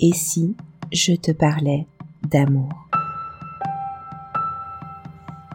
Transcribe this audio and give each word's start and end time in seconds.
Et 0.00 0.12
si 0.12 0.54
je 0.92 1.14
te 1.14 1.32
parlais 1.32 1.88
d'amour? 2.30 2.68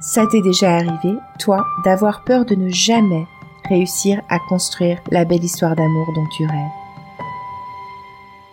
Ça 0.02 0.28
t'est 0.30 0.42
déjà 0.42 0.76
arrivé, 0.76 1.18
toi, 1.40 1.66
d'avoir 1.86 2.26
peur 2.26 2.44
de 2.44 2.56
ne 2.56 2.68
jamais 2.68 3.26
réussir 3.70 4.22
à 4.28 4.40
construire 4.50 5.00
la 5.12 5.24
belle 5.24 5.46
histoire 5.46 5.78
d'amour 5.78 6.12
dont 6.14 6.28
tu 6.36 6.46
rêves? 6.46 6.72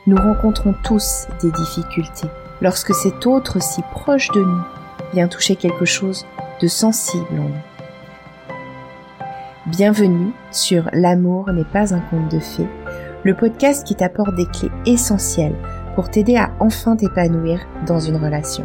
Nous 0.07 0.17
rencontrons 0.17 0.77
tous 0.85 1.27
des 1.43 1.51
difficultés 1.51 2.29
lorsque 2.61 2.95
cet 2.95 3.27
autre 3.27 3.61
si 3.61 3.83
proche 3.91 4.29
de 4.29 4.45
nous 4.45 4.63
vient 5.13 5.27
toucher 5.27 5.57
quelque 5.57 5.87
chose 5.87 6.25
de 6.63 6.69
sensible 6.69 7.27
en 7.33 7.49
nous. 7.49 8.55
Bienvenue 9.67 10.31
sur 10.53 10.89
L'amour 10.93 11.51
n'est 11.51 11.65
pas 11.65 11.93
un 11.93 12.01
conte 12.01 12.31
de 12.31 12.39
fées, 12.39 12.69
le 13.25 13.35
podcast 13.35 13.85
qui 13.85 13.97
t'apporte 13.97 14.37
des 14.37 14.47
clés 14.47 14.71
essentielles 14.87 15.57
pour 16.01 16.11
t'aider 16.11 16.37
à 16.37 16.49
enfin 16.61 16.97
t'épanouir 16.97 17.61
dans 17.87 18.01
une 18.01 18.17
relation. 18.17 18.65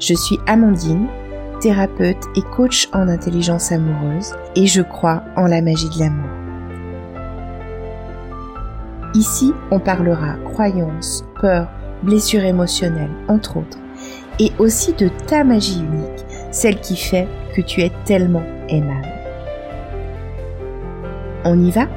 Je 0.00 0.14
suis 0.14 0.38
Amandine, 0.46 1.08
thérapeute 1.60 2.24
et 2.36 2.42
coach 2.54 2.88
en 2.92 3.08
intelligence 3.08 3.72
amoureuse 3.72 4.32
et 4.54 4.68
je 4.68 4.80
crois 4.80 5.24
en 5.36 5.48
la 5.48 5.60
magie 5.60 5.88
de 5.88 5.98
l'amour. 5.98 6.30
Ici, 9.12 9.52
on 9.72 9.80
parlera 9.80 10.36
croyances, 10.52 11.24
peurs, 11.40 11.68
blessures 12.04 12.44
émotionnelles, 12.44 13.10
entre 13.26 13.56
autres, 13.56 13.78
et 14.38 14.52
aussi 14.60 14.92
de 14.92 15.08
ta 15.26 15.42
magie 15.42 15.80
unique, 15.80 16.24
celle 16.52 16.78
qui 16.78 16.94
fait 16.94 17.26
que 17.56 17.60
tu 17.60 17.80
es 17.80 17.90
tellement 18.04 18.44
aimable. 18.68 19.08
On 21.44 21.58
y 21.58 21.72
va? 21.72 21.88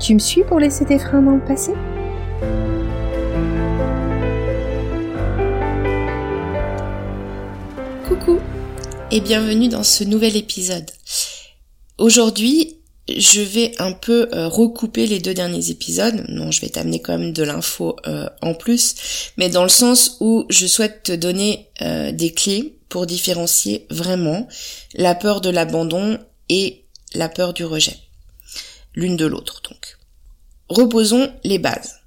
Tu 0.00 0.14
me 0.14 0.18
suis 0.18 0.42
pour 0.42 0.58
laisser 0.58 0.84
tes 0.86 0.98
freins 0.98 1.22
dans 1.22 1.36
le 1.36 1.44
passé? 1.44 1.72
Et 9.10 9.20
bienvenue 9.20 9.68
dans 9.68 9.82
ce 9.82 10.04
nouvel 10.04 10.36
épisode. 10.36 10.90
Aujourd'hui, 11.98 12.76
je 13.08 13.40
vais 13.40 13.72
un 13.78 13.92
peu 13.92 14.28
euh, 14.32 14.46
recouper 14.48 15.06
les 15.06 15.18
deux 15.18 15.34
derniers 15.34 15.70
épisodes. 15.70 16.24
Non, 16.28 16.50
je 16.50 16.60
vais 16.60 16.68
t'amener 16.68 17.00
quand 17.00 17.18
même 17.18 17.32
de 17.32 17.42
l'info 17.42 17.96
euh, 18.06 18.28
en 18.40 18.54
plus, 18.54 19.32
mais 19.36 19.48
dans 19.48 19.64
le 19.64 19.68
sens 19.68 20.16
où 20.20 20.46
je 20.48 20.66
souhaite 20.66 21.02
te 21.02 21.12
donner 21.12 21.70
euh, 21.82 22.12
des 22.12 22.32
clés 22.32 22.78
pour 22.88 23.06
différencier 23.06 23.86
vraiment 23.90 24.46
la 24.94 25.14
peur 25.14 25.40
de 25.40 25.50
l'abandon 25.50 26.18
et 26.48 26.84
la 27.14 27.28
peur 27.28 27.52
du 27.52 27.64
rejet. 27.64 27.96
L'une 28.94 29.16
de 29.16 29.26
l'autre 29.26 29.60
donc. 29.68 29.98
Reposons 30.68 31.32
les 31.42 31.58
bases. 31.58 31.99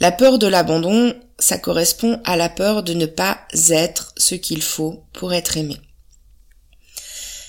La 0.00 0.12
peur 0.12 0.38
de 0.38 0.46
l'abandon, 0.46 1.14
ça 1.38 1.58
correspond 1.58 2.20
à 2.24 2.36
la 2.36 2.48
peur 2.48 2.82
de 2.82 2.92
ne 2.92 3.06
pas 3.06 3.40
être 3.70 4.12
ce 4.16 4.34
qu'il 4.34 4.62
faut 4.62 5.04
pour 5.12 5.32
être 5.32 5.56
aimé. 5.56 5.76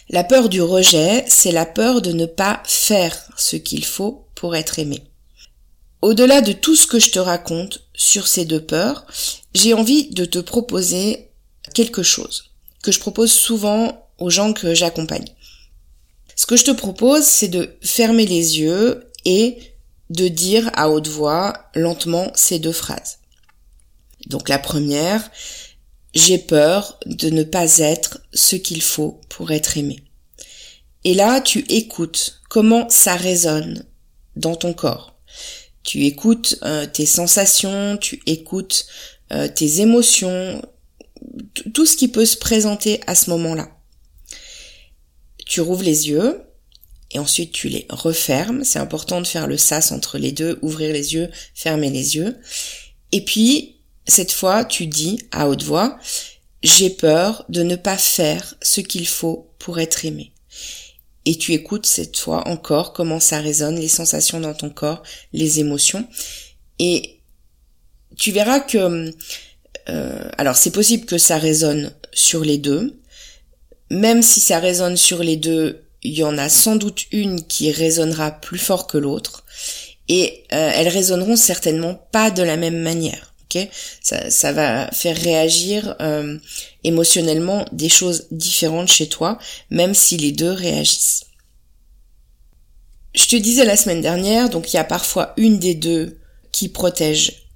La 0.10 0.24
peur 0.24 0.48
du 0.48 0.62
rejet, 0.62 1.26
c'est 1.28 1.52
la 1.52 1.66
peur 1.66 2.02
de 2.02 2.14
ne 2.14 2.26
pas 2.26 2.62
faire 2.64 3.18
ce 3.36 3.58
qu'il 3.58 3.84
faut 3.84 4.28
pour 4.36 4.56
être 4.56 4.80
aimé. 4.80 5.04
Au-delà 6.02 6.42
de 6.42 6.54
tout 6.54 6.76
ce 6.76 6.88
que 6.88 7.00
je 7.00 7.12
te 7.12 7.20
raconte 7.20 7.84
sur 7.94 8.28
ces 8.28 8.46
deux 8.46 8.64
peurs, 8.64 9.06
j'ai 9.54 9.74
envie 9.74 10.10
de 10.12 10.24
te 10.24 10.40
proposer 10.40 11.32
quelque 11.74 12.04
chose 12.04 12.52
que 12.82 12.94
je 12.94 13.00
propose 13.00 13.34
souvent 13.34 14.08
aux 14.18 14.30
gens 14.30 14.54
que 14.54 14.74
j'accompagne. 14.74 15.28
Ce 16.38 16.46
que 16.46 16.56
je 16.56 16.64
te 16.64 16.72
propose, 16.72 17.24
c'est 17.24 17.50
de 17.50 17.76
fermer 17.82 18.26
les 18.26 18.60
yeux 18.60 19.12
et 19.26 19.58
de 20.10 20.28
dire 20.28 20.70
à 20.74 20.90
haute 20.90 21.08
voix, 21.08 21.70
lentement, 21.76 22.32
ces 22.36 22.60
deux 22.60 22.72
phrases. 22.72 23.20
Donc 24.28 24.50
la 24.50 24.60
première, 24.60 25.30
j'ai 26.14 26.38
peur 26.38 27.00
de 27.06 27.30
ne 27.30 27.44
pas 27.44 27.78
être 27.78 28.20
ce 28.34 28.56
qu'il 28.56 28.82
faut 28.82 29.22
pour 29.30 29.52
être 29.52 29.78
aimé. 29.78 29.98
Et 31.04 31.14
là, 31.14 31.42
tu 31.42 31.60
écoutes 31.70 32.42
comment 32.50 32.90
ça 32.90 33.16
résonne 33.16 33.86
dans 34.36 34.56
ton 34.56 34.74
corps. 34.74 35.16
Tu 35.84 36.06
écoutes 36.06 36.58
euh, 36.64 36.86
tes 36.86 37.06
sensations, 37.06 37.98
tu 37.98 38.22
écoutes 38.26 38.88
euh, 39.32 39.48
tes 39.48 39.82
émotions, 39.82 40.62
tout 41.74 41.86
ce 41.86 41.96
qui 41.96 42.08
peut 42.08 42.26
se 42.26 42.38
présenter 42.38 43.00
à 43.08 43.16
ce 43.16 43.30
moment-là. 43.30 43.70
Tu 45.46 45.62
rouvres 45.62 45.84
les 45.84 46.10
yeux 46.10 46.42
et 47.12 47.20
ensuite 47.20 47.52
tu 47.52 47.70
les 47.70 47.86
refermes. 47.90 48.64
C'est 48.64 48.80
important 48.80 49.22
de 49.22 49.28
faire 49.28 49.48
le 49.48 49.58
sas 49.58 49.92
entre 49.92 50.18
les 50.18 50.32
deux, 50.32 50.60
ouvrir 50.62 50.94
les 50.94 51.14
yeux, 51.14 51.30
fermer 51.54 51.90
les 51.90 52.16
yeux. 52.16 52.38
Et 53.12 53.24
puis, 53.24 53.78
cette 54.06 54.32
fois, 54.32 54.66
tu 54.66 54.88
dis 54.88 55.20
à 55.32 55.48
haute 55.48 55.64
voix, 55.64 55.98
j'ai 56.64 56.90
peur 56.90 57.46
de 57.50 57.64
ne 57.64 57.76
pas 57.76 57.98
faire 57.98 58.56
ce 58.62 58.82
qu'il 58.82 59.08
faut 59.08 59.52
pour 59.60 59.80
être 59.80 60.06
aimé. 60.06 60.34
Et 61.26 61.36
tu 61.36 61.54
écoutes 61.54 61.86
cette 61.86 62.18
fois 62.18 62.48
encore 62.48 62.94
comment 62.94 63.20
ça 63.20 63.40
résonne, 63.40 63.80
les 63.80 63.90
sensations 63.90 64.40
dans 64.40 64.54
ton 64.54 64.70
corps, 64.70 65.04
les 65.34 65.60
émotions. 65.60 66.08
Et 66.80 67.20
tu 68.18 68.32
verras 68.32 68.62
que, 68.62 69.14
euh, 69.90 70.30
alors 70.38 70.56
c'est 70.56 70.72
possible 70.72 71.06
que 71.06 71.18
ça 71.18 71.38
résonne 71.38 71.94
sur 72.14 72.44
les 72.44 72.58
deux. 72.58 73.02
Même 73.90 74.22
si 74.22 74.40
ça 74.40 74.60
résonne 74.60 74.98
sur 74.98 75.24
les 75.24 75.38
deux, 75.38 75.87
il 76.04 76.14
y 76.14 76.24
en 76.24 76.38
a 76.38 76.50
sans 76.50 76.76
doute 76.76 77.06
une 77.12 77.46
qui 77.46 77.72
résonnera 77.72 78.32
plus 78.32 78.60
fort 78.60 78.88
que 78.88 78.98
l'autre. 78.98 79.46
Et 80.10 80.44
euh, 80.54 80.72
elles 80.74 80.88
résonneront 80.88 81.36
certainement 81.36 81.96
pas 82.12 82.32
de 82.32 82.44
la 82.44 82.56
même 82.56 82.80
manière 82.80 83.34
ça, 84.02 84.30
ça 84.30 84.52
va 84.52 84.90
faire 84.92 85.18
réagir 85.18 85.96
euh, 86.02 86.38
émotionnellement 86.84 87.66
des 87.72 87.90
choses 87.90 88.28
différentes 88.32 88.90
chez 88.90 89.08
toi, 89.08 89.38
même 89.70 89.94
si 89.94 90.18
les 90.18 90.32
deux 90.32 90.52
réagissent. 90.52 91.26
Je 93.16 93.28
te 93.28 93.36
disais 93.36 93.66
la 93.66 93.78
semaine 93.78 94.02
dernière, 94.02 94.50
donc 94.50 94.72
il 94.72 94.76
y 94.76 94.80
a 94.80 94.84
parfois 94.84 95.34
une 95.38 95.60
des 95.60 95.74
deux 95.74 96.20
qui 96.52 96.70
protège 96.70 97.48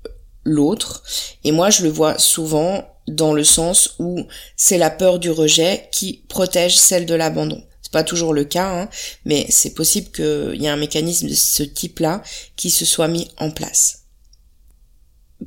l'autre, 0.44 1.04
et 1.44 1.52
moi 1.52 1.70
je 1.70 1.84
le 1.84 1.90
vois 1.90 2.18
souvent 2.18 2.88
dans 3.08 3.34
le 3.34 3.44
sens 3.44 3.96
où 4.00 4.26
c'est 4.56 4.78
la 4.78 4.90
peur 4.90 5.20
du 5.20 5.30
rejet 5.30 5.88
qui 5.92 6.24
protège 6.30 6.78
celle 6.78 7.06
de 7.06 7.16
l'abandon. 7.16 7.64
Pas 7.92 8.04
toujours 8.04 8.34
le 8.34 8.46
cas, 8.46 8.70
hein, 8.70 8.90
mais 9.26 9.46
c'est 9.50 9.74
possible 9.74 10.12
qu'il 10.12 10.62
y 10.62 10.66
ait 10.66 10.70
un 10.70 10.78
mécanisme 10.78 11.28
de 11.28 11.36
ce 11.36 11.64
type-là 11.64 12.24
qui 12.56 12.70
se 12.70 12.86
soit 12.86 13.08
mis 13.08 13.30
en 13.38 13.52
place 13.52 14.02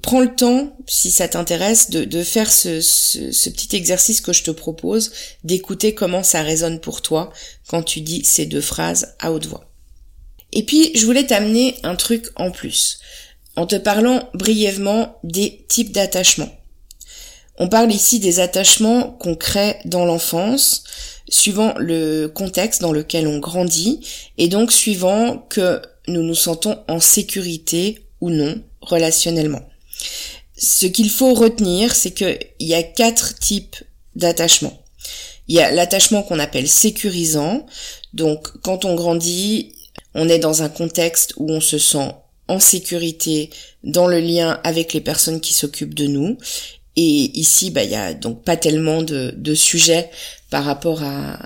prends 0.03 0.21
le 0.21 0.35
temps, 0.35 0.77
si 0.87 1.11
ça 1.11 1.29
t'intéresse, 1.29 1.91
de, 1.91 2.23
faire 2.23 2.51
ce, 2.51 2.81
ce, 2.81 3.49
petit 3.51 3.77
exercice 3.77 4.21
que 4.21 4.33
je 4.33 4.43
te 4.43 4.51
propose, 4.51 5.13
d'écouter 5.45 5.95
comment 5.95 6.23
ça 6.23 6.43
résonne 6.43 6.81
pour 6.81 7.03
toi 7.03 7.33
quand 7.69 7.83
tu 7.83 8.01
dis 8.01 8.25
ces 8.25 8.47
deux 8.47 8.61
phrases 8.61 9.15
à 9.21 9.33
haute 9.33 9.47
voix. 9.47 9.71
Et 10.53 10.65
puis, 10.65 10.93
je 10.95 11.05
voulais 11.05 11.27
t'amener 11.27 11.77
un 11.83 11.97
truc 11.97 12.27
en 12.37 12.51
plus, 12.51 12.99
en 13.57 13.67
te 13.67 13.77
parlant 13.77 14.29
brièvement 14.35 15.19
des 15.23 15.65
types 15.69 15.93
d'attachements. 15.93 16.53
On 17.57 17.69
parle 17.69 17.93
ici 17.93 18.19
des 18.19 18.41
attachements 18.41 19.13
qu'on 19.13 19.37
crée 19.37 19.77
dans 19.85 20.05
l'enfance, 20.05 20.83
suivant 21.29 21.75
le 21.79 22.27
contexte 22.27 22.81
dans 22.81 22.93
lequel 22.93 23.27
on 23.27 23.39
grandit, 23.39 24.01
et 24.39 24.49
donc 24.49 24.73
suivant 24.73 25.39
que 25.49 25.81
nous 26.09 26.23
nous 26.23 26.35
sentons 26.35 26.79
en 26.89 27.01
sécurité 27.01 28.07
ou 28.21 28.31
non 28.31 28.61
relationnellement. 28.81 29.63
Ce 30.57 30.87
qu'il 30.87 31.11
faut 31.11 31.35
retenir, 31.35 31.95
c'est 31.95 32.13
qu'il 32.13 32.39
y 32.61 32.75
a 32.75 32.83
quatre 32.83 33.39
types 33.39 33.77
d'attachement. 34.15 34.81
Il 35.49 35.57
y 35.57 35.61
a 35.61 35.71
l'attachement 35.71 36.23
qu'on 36.23 36.39
appelle 36.39 36.69
sécurisant. 36.69 37.67
Donc, 38.13 38.49
quand 38.63 38.85
on 38.85 38.95
grandit, 38.95 39.75
on 40.15 40.29
est 40.29 40.39
dans 40.39 40.63
un 40.63 40.69
contexte 40.69 41.35
où 41.37 41.51
on 41.51 41.61
se 41.61 41.79
sent 41.79 42.13
en 42.49 42.61
sécurité 42.61 43.51
dans 43.83 44.07
le 44.07 44.21
lien 44.21 44.61
avec 44.65 44.93
les 44.93 45.01
personnes 45.01 45.41
qui 45.41 45.53
s'occupent 45.55 45.95
de 45.95 46.07
nous. 46.07 46.39
Et 46.97 47.31
ici, 47.39 47.71
bah, 47.71 47.83
il 47.83 47.91
y 47.91 47.97
a 47.97 48.15
donc 48.15 48.45
pas 48.45 48.57
tellement 48.57 49.03
de 49.03 49.55
sujets 49.55 50.11
par 50.55 50.67
rapport 50.67 51.03
à, 51.03 51.37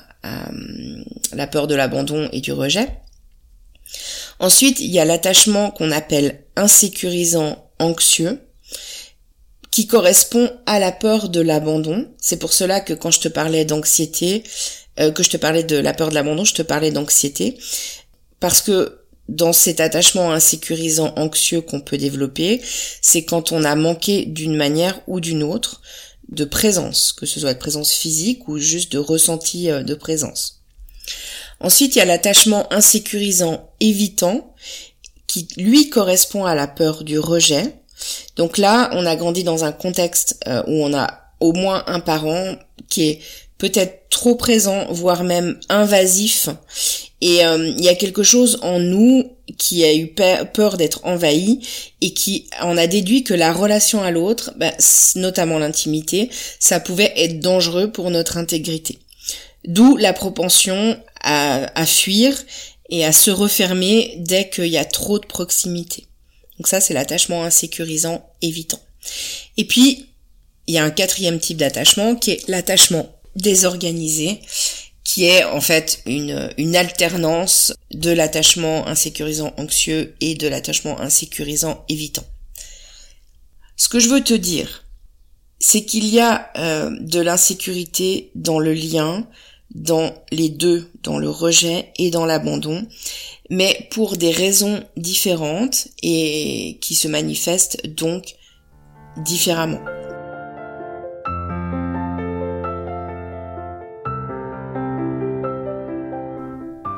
la 1.33 1.47
peur 1.47 1.67
de 1.67 1.75
l'abandon 1.75 2.29
et 2.31 2.43
du 2.43 2.53
rejet. 2.53 2.87
Ensuite, 4.39 4.81
il 4.81 4.91
y 4.91 4.99
a 4.99 5.07
l'attachement 5.07 5.71
qu'on 5.71 5.93
appelle 5.93 6.45
insécurisant 6.57 7.71
anxieux 7.79 8.39
qui 9.71 9.87
correspond 9.87 10.51
à 10.67 10.79
la 10.79 10.93
peur 10.93 11.31
de 11.31 11.41
l'abandon. 11.41 12.07
C'est 12.19 12.39
pour 12.39 12.53
cela 12.53 12.83
que 12.83 12.93
quand 12.93 13.11
je 13.11 13.21
te 13.21 13.29
parlais 13.29 13.65
d'anxiété, 13.65 14.43
euh, 15.01 15.11
que 15.11 15.23
je 15.23 15.31
te 15.31 15.39
parlais 15.39 15.65
de 15.65 15.79
la 15.79 15.95
peur 15.95 16.11
de 16.11 16.15
l'abandon, 16.15 16.45
je 16.45 16.53
te 16.53 16.63
parlais 16.63 16.91
d'anxiété. 16.91 17.57
Parce 18.41 18.61
que 18.61 19.07
dans 19.31 19.55
cet 19.55 19.81
attachement 19.81 20.33
insécurisant 20.33 21.15
anxieux 21.17 21.63
qu'on 21.63 21.81
peut 21.81 21.97
développer, 21.97 22.61
c'est 23.01 23.25
quand 23.25 23.53
on 23.53 23.65
a 23.65 23.75
manqué 23.75 24.27
d'une 24.27 24.55
manière 24.55 25.01
ou 25.07 25.21
d'une 25.21 25.43
autre 25.43 25.81
de 26.29 26.45
présence, 26.45 27.13
que 27.13 27.27
ce 27.27 27.41
soit 27.41 27.55
de 27.55 27.59
présence 27.59 27.93
physique 27.93 28.49
ou 28.49 28.59
juste 28.59 28.93
de 28.93 28.99
ressenti 28.99 29.71
euh, 29.71 29.83
de 29.83 29.95
présence. 29.95 30.61
Ensuite, 31.61 31.97
il 31.97 31.99
y 31.99 32.03
a 32.03 32.05
l'attachement 32.05 32.73
insécurisant 32.73 33.71
évitant 33.81 34.55
qui 35.27 35.49
lui 35.57 35.91
correspond 35.91 36.45
à 36.45 36.55
la 36.55 36.67
peur 36.67 37.05
du 37.05 37.19
rejet. 37.19 37.75
Donc 38.37 38.59
là, 38.59 38.91
on 38.93 39.07
a 39.07 39.17
grandi 39.17 39.43
dans 39.43 39.65
un 39.65 39.73
contexte 39.73 40.39
euh, 40.47 40.63
où 40.67 40.85
on 40.85 40.95
a 40.95 41.21
au 41.41 41.53
moins 41.53 41.85
un 41.87 42.01
parent 42.01 42.57
qui 42.89 43.09
est 43.09 43.21
peut-être 43.59 44.09
trop 44.09 44.35
présent, 44.35 44.87
voire 44.91 45.25
même 45.25 45.59
invasif. 45.69 46.49
Et 47.21 47.45
euh, 47.45 47.73
il 47.77 47.83
y 47.83 47.89
a 47.89 47.95
quelque 47.95 48.23
chose 48.23 48.59
en 48.63 48.79
nous 48.79 49.38
qui 49.57 49.85
a 49.85 49.95
eu 49.95 50.09
peur 50.09 50.77
d'être 50.77 51.05
envahi 51.05 51.61
et 52.01 52.13
qui 52.13 52.49
en 52.61 52.77
a 52.77 52.87
déduit 52.87 53.25
que 53.25 53.35
la 53.35 53.53
relation 53.53 54.03
à 54.03 54.11
l'autre, 54.11 54.53
bah, 54.57 54.73
notamment 55.17 55.59
l'intimité, 55.59 56.31
ça 56.61 56.81
pouvait 56.81 57.13
être 57.17 57.41
dangereux 57.41 57.91
pour 57.91 58.11
notre 58.11 58.37
intégrité. 58.37 58.99
D'où 59.65 59.97
la 59.97 60.13
propension 60.13 61.01
à, 61.23 61.87
fuir 61.87 62.37
et 62.91 63.05
à 63.05 63.13
se 63.13 63.31
refermer 63.31 64.15
dès 64.19 64.49
qu'il 64.49 64.67
y 64.67 64.79
a 64.79 64.85
trop 64.85 65.19
de 65.19 65.27
proximité. 65.27 66.07
Donc 66.59 66.69
ça, 66.69 66.81
c'est 66.81 66.95
l'attachement 66.95 67.45
insécurisant 67.45 68.25
évitant. 68.41 68.81
Et 69.57 69.65
puis, 69.65 70.07
il 70.67 70.75
y 70.75 70.79
a 70.79 70.85
un 70.85 70.91
quatrième 70.91 71.39
type 71.39 71.59
d'attachement 71.59 72.15
qui 72.15 72.33
est 72.33 72.49
l'attachement 72.49 73.09
désorganisé, 73.37 74.41
qui 75.19 75.25
est 75.25 75.43
en 75.43 75.61
fait 75.61 76.01
une, 76.07 76.77
alternance 76.77 77.73
de 77.91 78.13
l'attachement 78.13 78.87
insécurisant 78.87 79.53
anxieux 79.57 80.15
et 80.21 80.37
de 80.37 80.47
l'attachement 80.47 81.01
insécurisant 81.01 81.85
évitant. 81.89 82.23
Ce 83.77 83.89
que 83.89 83.99
je 83.99 84.11
veux 84.11 84.23
te 84.23 84.35
dire, 84.35 84.85
c'est 85.59 85.85
qu'il 85.85 86.07
y 86.07 86.21
a 86.21 86.53
euh, 86.57 86.97
de 87.01 87.19
l'insécurité 87.19 88.31
dans 88.37 88.61
le 88.61 88.73
lien, 88.73 89.27
dans 89.75 90.15
les 90.31 90.51
deux, 90.51 90.89
dans 91.03 91.19
le 91.19 91.29
rejet 91.29 91.93
et 91.99 92.11
dans 92.11 92.25
l'abandon, 92.25 92.87
mais 93.51 93.89
pour 93.91 94.19
des 94.19 94.31
raisons 94.31 94.85
différentes 94.97 95.89
et 96.01 96.79
qui 96.81 96.95
se 96.95 97.09
manifestent 97.09 97.85
donc 97.89 98.37
différemment. 99.25 99.81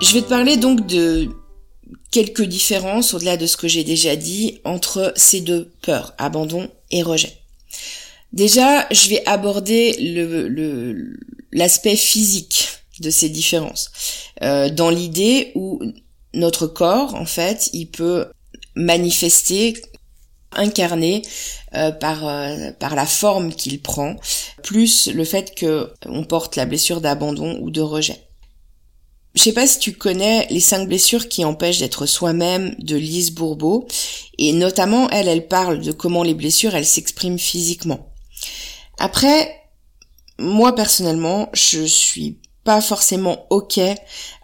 Je 0.01 0.15
vais 0.15 0.23
te 0.23 0.29
parler 0.29 0.57
donc 0.57 0.87
de 0.87 1.29
quelques 2.11 2.43
différences 2.43 3.13
au-delà 3.13 3.37
de 3.37 3.47
ce 3.47 3.59
que 3.59 3.69
j'ai 3.69 3.85
déjà 3.85 4.17
dit 4.17 4.61
entre 4.65 5.13
ces 5.15 5.43
deux 5.43 5.71
peurs, 5.83 6.15
abandon 6.17 6.71
et 6.91 7.03
rejet. 7.03 7.37
Déjà, 8.33 8.87
je 8.91 9.11
vais 9.11 9.23
aborder 9.27 9.93
l'aspect 11.53 11.97
physique 11.97 12.69
de 13.01 13.11
ces 13.11 13.29
différences. 13.29 13.91
Euh, 14.43 14.71
dans 14.71 14.89
l'idée 14.89 15.53
où 15.55 15.81
notre 16.33 16.67
corps, 16.67 17.15
en 17.15 17.27
fait, 17.27 17.69
il 17.75 17.87
peut 17.87 18.27
manifester, 18.75 19.75
incarner 20.53 21.23
euh, 21.75 21.91
par 21.91 22.27
euh, 22.27 22.71
par 22.79 22.95
la 22.95 23.07
forme 23.07 23.53
qu'il 23.53 23.81
prend, 23.81 24.17
plus 24.63 25.09
le 25.09 25.25
fait 25.25 25.55
que 25.55 25.93
on 26.07 26.25
porte 26.25 26.57
la 26.57 26.67
blessure 26.67 27.01
d'abandon 27.01 27.59
ou 27.61 27.71
de 27.71 27.81
rejet. 27.81 28.30
Je 29.35 29.43
sais 29.43 29.53
pas 29.53 29.67
si 29.67 29.79
tu 29.79 29.93
connais 29.93 30.47
les 30.51 30.61
cinq 30.61 30.89
blessures 30.89 31.29
qui 31.29 31.45
empêchent 31.45 31.79
d'être 31.79 32.05
soi-même 32.05 32.75
de 32.79 32.97
Lise 32.97 33.31
Bourbeau, 33.31 33.87
et 34.39 34.53
notamment 34.53 35.09
elle, 35.11 35.29
elle 35.29 35.47
parle 35.47 35.81
de 35.81 35.93
comment 35.93 36.25
les 36.25 36.35
blessures, 36.35 36.75
elles 36.75 36.87
s'expriment 36.87 37.39
physiquement. 37.39 38.13
Après, 38.99 39.63
moi 40.39 40.75
personnellement, 40.75 41.49
je 41.53 41.85
suis 41.85 42.41
pas 42.65 42.81
forcément 42.81 43.47
ok 43.51 43.81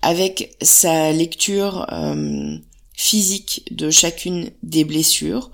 avec 0.02 0.56
sa 0.62 1.12
lecture 1.12 1.86
euh, 1.92 2.56
physique 2.94 3.64
de 3.72 3.90
chacune 3.90 4.50
des 4.62 4.84
blessures 4.84 5.50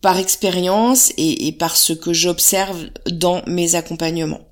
par 0.00 0.18
expérience 0.18 1.12
et, 1.16 1.46
et 1.46 1.52
par 1.52 1.76
ce 1.76 1.94
que 1.94 2.12
j'observe 2.12 2.90
dans 3.10 3.42
mes 3.46 3.74
accompagnements. 3.74 4.46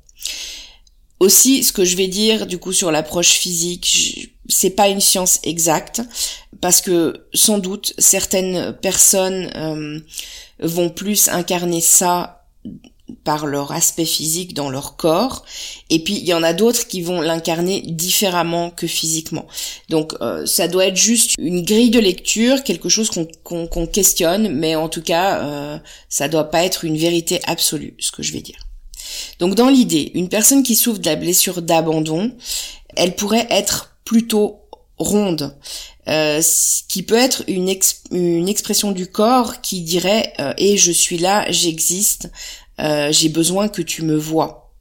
Aussi, 1.23 1.63
ce 1.63 1.73
que 1.73 1.85
je 1.85 1.97
vais 1.97 2.09
dire 2.09 2.49
du 2.49 2.59
coup 2.59 2.73
sur 2.73 2.91
l'approche 2.91 3.35
physique, 3.35 4.29
c'est 4.49 4.71
pas 4.71 4.89
une 4.89 5.01
science 5.01 5.39
exacte 5.45 6.03
parce 6.61 6.81
que 6.81 7.29
sans 7.33 7.59
doute 7.59 7.95
certaines 7.97 8.77
personnes 8.83 9.49
euh, 9.55 10.01
vont 10.59 10.91
plus 10.91 11.29
incarner 11.29 11.81
ça 11.81 12.45
par 13.23 13.47
leur 13.47 13.71
aspect 13.71 14.05
physique 14.05 14.53
dans 14.53 14.69
leur 14.69 14.97
corps 14.97 15.45
et 15.91 16.03
puis 16.03 16.15
il 16.15 16.25
y 16.25 16.35
en 16.35 16.43
a 16.43 16.55
d'autres 16.55 16.89
qui 16.89 17.03
vont 17.03 17.21
l'incarner 17.21 17.83
différemment 17.83 18.71
que 18.71 18.89
physiquement. 18.89 19.47
Donc 19.91 20.15
euh, 20.23 20.45
ça 20.45 20.67
doit 20.67 20.87
être 20.87 20.97
juste 20.97 21.37
une 21.39 21.65
grille 21.65 21.91
de 21.91 22.01
lecture 22.01 22.65
quelque 22.65 22.89
chose 22.89 23.13
qu'on 23.45 23.87
questionne 23.87 24.49
mais 24.49 24.75
en 24.75 24.89
tout 24.89 25.03
cas 25.03 25.45
euh, 25.45 25.79
ça 26.09 26.27
doit 26.27 26.51
pas 26.51 26.65
être 26.65 26.85
une 26.85 26.97
vérité 26.97 27.41
absolue 27.45 27.95
ce 28.01 28.11
que 28.11 28.25
je 28.25 28.33
vais 28.33 28.41
dire 28.41 28.59
donc 29.39 29.55
dans 29.55 29.69
l'idée, 29.69 30.11
une 30.15 30.29
personne 30.29 30.63
qui 30.63 30.75
souffre 30.75 30.99
de 30.99 31.07
la 31.07 31.17
blessure 31.17 31.63
d'abandon, 31.63 32.33
elle 32.97 33.15
pourrait 33.15 33.47
être 33.51 33.97
plutôt 34.05 34.63
ronde, 34.99 35.57
euh, 36.09 36.41
qui 36.89 37.03
peut 37.03 37.17
être 37.17 37.45
une, 37.49 37.69
expression 37.69 38.93
du 38.93 39.07
corps 39.07 39.61
qui 39.61 39.83
dirait 39.83 40.33
euh, 40.41 40.53
et 40.59 40.77
je 40.77 40.93
suis 40.93 41.19
là, 41.19 41.51
j'existe, 41.51 42.31
euh, 42.81 43.13
j'ai 43.13 43.29
besoin 43.29 43.69
que 43.69 43.83
tu 43.83 44.03
me 44.03 44.17
vois. 44.17 44.73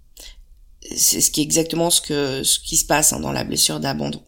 C'est 0.96 1.22
ce 1.22 1.32
qui 1.32 1.42
est 1.42 1.44
exactement 1.44 1.90
ce 1.90 2.44
ce 2.44 2.60
qui 2.60 2.76
se 2.76 2.86
passe 2.86 3.14
hein, 3.14 3.20
dans 3.20 3.32
la 3.32 3.44
blessure 3.44 3.80
d'abandon. 3.80 4.22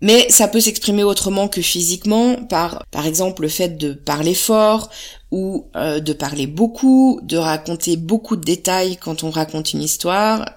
Mais 0.00 0.28
ça 0.28 0.48
peut 0.48 0.60
s'exprimer 0.60 1.04
autrement 1.04 1.48
que 1.48 1.62
physiquement, 1.62 2.34
par 2.44 2.84
par 2.90 3.06
exemple 3.06 3.42
le 3.42 3.48
fait 3.48 3.78
de 3.78 3.92
parler 3.92 4.34
fort 4.34 4.90
ou 5.32 5.66
euh, 5.74 5.98
de 5.98 6.12
parler 6.12 6.46
beaucoup, 6.46 7.18
de 7.24 7.38
raconter 7.38 7.96
beaucoup 7.96 8.36
de 8.36 8.44
détails 8.44 8.98
quand 8.98 9.24
on 9.24 9.30
raconte 9.30 9.72
une 9.72 9.82
histoire. 9.82 10.48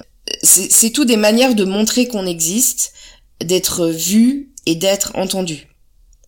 C'est 0.44 0.90
tout 0.90 1.06
des 1.06 1.18
manières 1.18 1.56
de 1.56 1.64
montrer 1.64 2.08
qu'on 2.08 2.26
existe, 2.26 2.92
d'être 3.40 3.88
vu 3.88 4.52
et 4.66 4.76
d'être 4.76 5.16
entendu. 5.16 5.68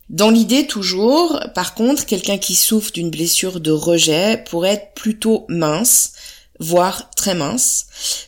Dans 0.09 0.29
l'idée 0.29 0.65
toujours, 0.65 1.39
par 1.53 1.75
contre, 1.75 2.05
quelqu'un 2.05 2.37
qui 2.37 2.55
souffre 2.55 2.93
d'une 2.93 3.09
blessure 3.09 3.59
de 3.59 3.71
rejet 3.71 4.41
pourrait 4.49 4.73
être 4.73 4.93
plutôt 4.93 5.45
mince, 5.49 6.13
voire 6.59 7.09
très 7.15 7.35
mince, 7.35 7.85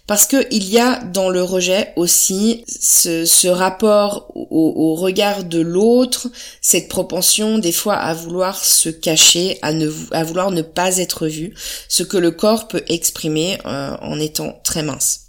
parce 0.08 0.26
que 0.26 0.46
il 0.52 0.70
y 0.70 0.80
a 0.80 1.04
dans 1.04 1.30
le 1.30 1.42
rejet 1.42 1.94
aussi 1.96 2.64
ce, 2.68 3.48
rapport 3.48 4.32
au, 4.36 4.96
regard 4.96 5.44
de 5.44 5.60
l'autre, 5.60 6.28
cette 6.62 6.90
propension 6.90 7.58
des 7.58 7.72
fois 7.72 7.96
à 7.96 8.14
vouloir 8.14 8.64
se 8.64 8.90
cacher, 8.90 9.58
à, 9.62 10.24
vouloir 10.24 10.52
ne 10.52 10.62
pas 10.62 10.98
être 10.98 11.28
vu, 11.28 11.54
ce 11.88 12.04
que 12.04 12.18
le 12.18 12.32
corps 12.32 12.68
peut 12.68 12.84
exprimer 12.88 13.58
euh, 13.66 13.96
en 14.02 14.20
étant 14.20 14.60
très 14.64 14.84
mince. 14.84 15.29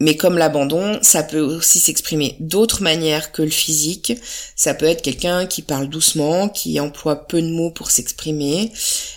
Mais 0.00 0.16
comme 0.16 0.38
l'abandon, 0.38 0.98
ça 1.02 1.24
peut 1.24 1.40
aussi 1.40 1.80
s'exprimer 1.80 2.36
d'autres 2.38 2.82
manières 2.82 3.32
que 3.32 3.42
le 3.42 3.50
physique. 3.50 4.12
Ça 4.54 4.74
peut 4.74 4.86
être 4.86 5.02
quelqu'un 5.02 5.46
qui 5.46 5.62
parle 5.62 5.88
doucement, 5.88 6.48
qui 6.48 6.78
emploie 6.78 7.26
peu 7.26 7.42
de 7.42 7.48
mots 7.48 7.72
pour 7.72 7.90
s'exprimer, 7.90 8.72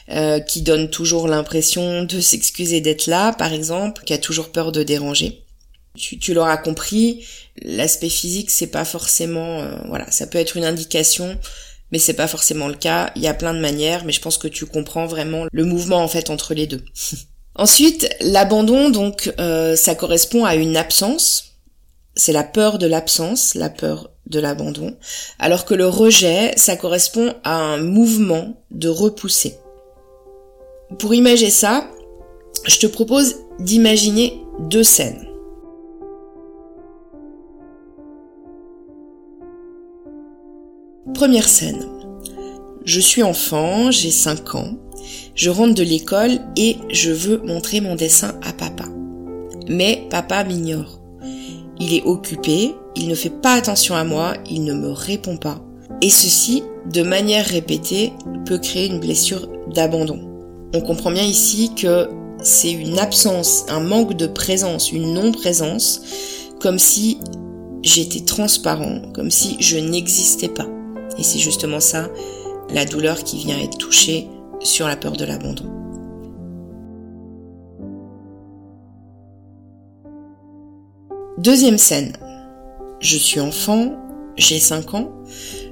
euh, 0.09 0.39
qui 0.39 0.61
donne 0.63 0.89
toujours 0.89 1.27
l'impression 1.27 2.03
de 2.03 2.19
s'excuser 2.19 2.81
d'être 2.81 3.05
là, 3.05 3.33
par 3.33 3.53
exemple, 3.53 4.03
qui 4.05 4.13
a 4.13 4.17
toujours 4.17 4.51
peur 4.51 4.71
de 4.71 4.81
déranger. 4.81 5.43
Tu, 5.95 6.17
tu 6.17 6.33
l'auras 6.33 6.57
compris, 6.57 7.25
l'aspect 7.61 8.09
physique, 8.09 8.49
c'est 8.49 8.67
pas 8.67 8.85
forcément, 8.85 9.59
euh, 9.59 9.75
voilà, 9.87 10.09
ça 10.09 10.25
peut 10.25 10.39
être 10.39 10.57
une 10.57 10.63
indication, 10.63 11.37
mais 11.91 11.99
c'est 11.99 12.13
pas 12.13 12.27
forcément 12.27 12.67
le 12.67 12.75
cas. 12.75 13.11
Il 13.15 13.21
y 13.21 13.27
a 13.27 13.33
plein 13.33 13.53
de 13.53 13.59
manières, 13.59 14.05
mais 14.05 14.13
je 14.13 14.21
pense 14.21 14.37
que 14.37 14.47
tu 14.47 14.65
comprends 14.65 15.05
vraiment 15.05 15.45
le 15.51 15.65
mouvement 15.65 16.01
en 16.01 16.07
fait 16.07 16.29
entre 16.29 16.53
les 16.53 16.65
deux. 16.65 16.83
Ensuite, 17.55 18.09
l'abandon, 18.21 18.89
donc, 18.89 19.33
euh, 19.39 19.75
ça 19.75 19.95
correspond 19.95 20.45
à 20.45 20.55
une 20.55 20.77
absence. 20.77 21.57
C'est 22.15 22.33
la 22.33 22.43
peur 22.43 22.77
de 22.77 22.87
l'absence, 22.87 23.55
la 23.55 23.69
peur 23.69 24.11
de 24.27 24.39
l'abandon. 24.39 24.95
Alors 25.39 25.65
que 25.65 25.73
le 25.73 25.87
rejet, 25.87 26.53
ça 26.55 26.75
correspond 26.75 27.33
à 27.43 27.55
un 27.55 27.77
mouvement 27.77 28.63
de 28.71 28.89
repousser. 28.89 29.57
Pour 30.99 31.13
imaginer 31.13 31.49
ça, 31.49 31.89
je 32.65 32.79
te 32.79 32.87
propose 32.87 33.35
d'imaginer 33.59 34.41
deux 34.59 34.83
scènes. 34.83 35.27
Première 41.13 41.49
scène. 41.49 41.85
Je 42.85 42.99
suis 42.99 43.23
enfant, 43.23 43.91
j'ai 43.91 44.11
5 44.11 44.55
ans. 44.55 44.73
Je 45.35 45.49
rentre 45.49 45.75
de 45.75 45.83
l'école 45.83 46.39
et 46.57 46.77
je 46.89 47.11
veux 47.11 47.41
montrer 47.43 47.81
mon 47.81 47.95
dessin 47.95 48.35
à 48.43 48.53
papa. 48.53 48.85
Mais 49.69 50.07
papa 50.09 50.43
m'ignore. 50.43 50.99
Il 51.79 51.93
est 51.93 52.03
occupé, 52.03 52.75
il 52.95 53.07
ne 53.07 53.15
fait 53.15 53.29
pas 53.29 53.53
attention 53.53 53.95
à 53.95 54.03
moi, 54.03 54.33
il 54.49 54.63
ne 54.63 54.73
me 54.73 54.91
répond 54.91 55.37
pas. 55.37 55.61
Et 56.01 56.09
ceci, 56.09 56.63
de 56.91 57.03
manière 57.03 57.45
répétée, 57.45 58.13
peut 58.45 58.57
créer 58.57 58.87
une 58.87 58.99
blessure 58.99 59.47
d'abandon. 59.73 60.19
On 60.73 60.81
comprend 60.81 61.11
bien 61.11 61.23
ici 61.23 61.71
que 61.75 62.09
c'est 62.43 62.71
une 62.71 62.99
absence, 62.99 63.65
un 63.69 63.79
manque 63.79 64.15
de 64.15 64.27
présence, 64.27 64.91
une 64.91 65.13
non-présence, 65.13 66.01
comme 66.59 66.79
si 66.79 67.17
j'étais 67.83 68.21
transparent, 68.21 69.01
comme 69.13 69.31
si 69.31 69.57
je 69.59 69.77
n'existais 69.77 70.49
pas. 70.49 70.67
Et 71.17 71.23
c'est 71.23 71.39
justement 71.39 71.79
ça, 71.79 72.09
la 72.73 72.85
douleur 72.85 73.23
qui 73.23 73.37
vient 73.37 73.59
être 73.59 73.77
touchée 73.77 74.27
sur 74.63 74.87
la 74.87 74.95
peur 74.95 75.13
de 75.13 75.25
l'abandon. 75.25 75.65
Deuxième 81.37 81.77
scène. 81.77 82.13
Je 82.99 83.17
suis 83.17 83.39
enfant, 83.39 83.93
j'ai 84.37 84.59
5 84.59 84.93
ans, 84.93 85.11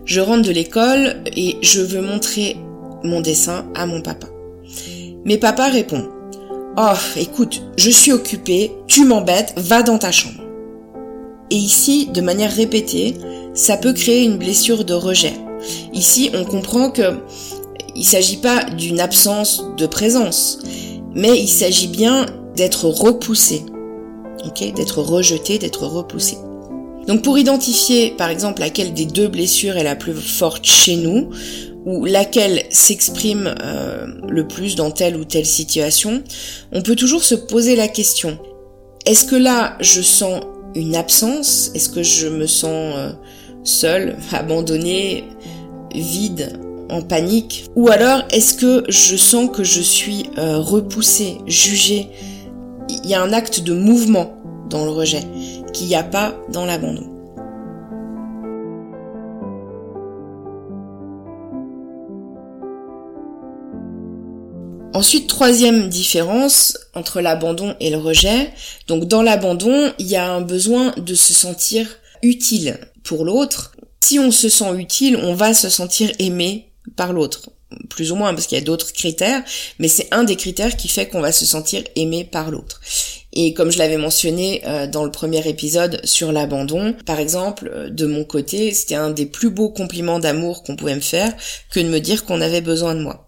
je 0.06 0.20
rentre 0.20 0.48
de 0.48 0.52
l'école 0.52 1.22
et 1.36 1.58
je 1.62 1.82
veux 1.82 2.02
montrer 2.02 2.58
mon 3.04 3.22
dessin 3.22 3.66
à 3.76 3.86
mon 3.86 4.02
papa. 4.02 4.28
Mais 5.26 5.38
papa 5.38 5.68
répond 5.68 6.10
Oh, 6.78 6.96
écoute, 7.18 7.62
je 7.78 7.90
suis 7.90 8.12
occupé, 8.12 8.72
tu 8.88 9.04
m'embêtes, 9.06 9.54
va 9.58 9.84
dans 9.84 9.98
ta 9.98 10.12
chambre. 10.12 10.42
Et 11.52 11.56
ici, 11.56 12.08
de 12.08 12.22
manière 12.22 12.52
répétée, 12.52 13.16
ça 13.54 13.76
peut 13.76 13.94
créer 13.94 14.24
une 14.24 14.38
blessure 14.38 14.86
de 14.86 14.94
rejet. 14.94 15.34
Ici, 15.94 16.30
on 16.34 16.46
comprend 16.46 16.90
que 16.90 17.18
il 18.00 18.06
s'agit 18.06 18.38
pas 18.38 18.64
d'une 18.64 19.02
absence 19.02 19.66
de 19.78 19.86
présence, 19.86 20.60
mais 21.14 21.38
il 21.38 21.50
s'agit 21.50 21.90
bien 21.90 22.26
d'être 22.56 22.86
repoussé. 22.86 23.66
Ok, 24.46 24.74
d'être 24.74 25.02
rejeté, 25.02 25.60
d'être 25.60 25.86
repoussé. 25.86 26.38
Donc 27.08 27.24
pour 27.24 27.38
identifier 27.38 28.12
par 28.12 28.30
exemple 28.30 28.62
laquelle 28.62 28.94
des 28.94 29.06
deux 29.06 29.28
blessures 29.28 29.76
est 29.76 29.84
la 29.84 29.98
plus 29.98 30.14
forte 30.14 30.66
chez 30.66 30.96
nous, 30.96 31.30
ou 31.86 32.06
laquelle 32.06 32.64
s'exprime 32.70 33.54
euh, 33.62 34.08
le 34.30 34.48
plus 34.48 34.76
dans 34.76 34.92
telle 34.92 35.18
ou 35.18 35.26
telle 35.26 35.46
situation, 35.46 36.24
on 36.72 36.82
peut 36.82 36.96
toujours 36.96 37.24
se 37.24 37.36
poser 37.36 37.76
la 37.76 37.90
question, 37.90 38.40
est-ce 39.06 39.26
que 39.26 39.36
là 39.36 39.78
je 39.82 40.02
sens 40.02 40.42
une 40.74 40.96
absence? 40.96 41.72
Est-ce 41.76 41.90
que 41.90 42.04
je 42.04 42.28
me 42.28 42.48
sens 42.48 42.96
euh, 42.96 43.12
seule, 43.66 44.16
abandonnée, 44.32 45.26
vide, 45.94 46.60
en 46.90 47.02
panique 47.02 47.66
Ou 47.76 47.90
alors 47.90 48.24
est-ce 48.32 48.54
que 48.54 48.84
je 48.90 49.16
sens 49.16 49.50
que 49.50 49.64
je 49.64 49.82
suis 49.82 50.30
euh, 50.38 50.60
repoussée, 50.60 51.38
jugée? 51.48 52.10
Il 52.90 53.10
y 53.10 53.14
a 53.14 53.22
un 53.22 53.34
acte 53.34 53.62
de 53.62 53.74
mouvement 53.74 54.34
dans 54.70 54.86
le 54.86 54.92
rejet 54.92 55.24
qu'il 55.74 55.88
n'y 55.88 55.96
a 55.96 56.04
pas 56.04 56.36
dans 56.52 56.66
l'abandon. 56.66 57.20
Ensuite, 64.94 65.28
troisième 65.28 65.88
différence 65.88 66.78
entre 66.94 67.22
l'abandon 67.22 67.76
et 67.80 67.90
le 67.90 67.98
rejet. 67.98 68.52
Donc 68.88 69.06
dans 69.06 69.22
l'abandon, 69.22 69.94
il 70.00 70.08
y 70.08 70.16
a 70.16 70.30
un 70.30 70.42
besoin 70.42 70.94
de 70.98 71.14
se 71.14 71.34
sentir 71.34 71.88
utile 72.22 72.80
pour 73.04 73.24
l'autre. 73.24 73.72
Si 74.04 74.20
on 74.20 74.32
se 74.32 74.50
sent 74.50 74.76
utile, 74.76 75.16
on 75.16 75.36
va 75.36 75.54
se 75.54 75.70
sentir 75.70 76.12
aimé 76.20 76.69
par 76.96 77.14
l'autre. 77.14 77.52
Plus 77.90 78.12
ou 78.12 78.16
moins, 78.16 78.34
parce 78.34 78.48
qu'il 78.48 78.58
y 78.58 78.62
a 78.62 78.64
d'autres 78.64 78.94
critères, 78.94 79.44
mais 79.78 79.88
c'est 79.88 80.08
un 80.12 80.24
des 80.24 80.36
critères 80.36 80.76
qui 80.76 80.88
fait 80.88 81.08
qu'on 81.08 81.22
va 81.22 81.32
se 81.32 81.46
sentir 81.46 81.84
aimé 81.96 82.24
par 82.24 82.50
l'autre. 82.50 82.82
Et 83.32 83.54
comme 83.54 83.72
je 83.72 83.78
l'avais 83.78 83.98
mentionné 83.98 84.64
euh, 84.66 84.88
dans 84.88 85.06
le 85.06 85.12
premier 85.12 85.48
épisode 85.48 86.02
sur 86.04 86.32
l'abandon, 86.32 86.96
par 87.06 87.20
exemple, 87.20 87.72
euh, 87.72 87.90
de 87.90 88.08
mon 88.08 88.24
côté, 88.24 88.74
c'était 88.74 88.96
un 88.96 89.12
des 89.12 89.28
plus 89.28 89.52
beaux 89.52 89.70
compliments 89.70 90.20
d'amour 90.20 90.64
qu'on 90.64 90.76
pouvait 90.76 90.96
me 90.96 91.00
faire 91.00 91.32
que 91.70 91.80
de 91.80 91.88
me 91.88 92.00
dire 92.00 92.26
qu'on 92.26 92.42
avait 92.42 92.62
besoin 92.62 92.96
de 92.96 93.02
moi. 93.02 93.28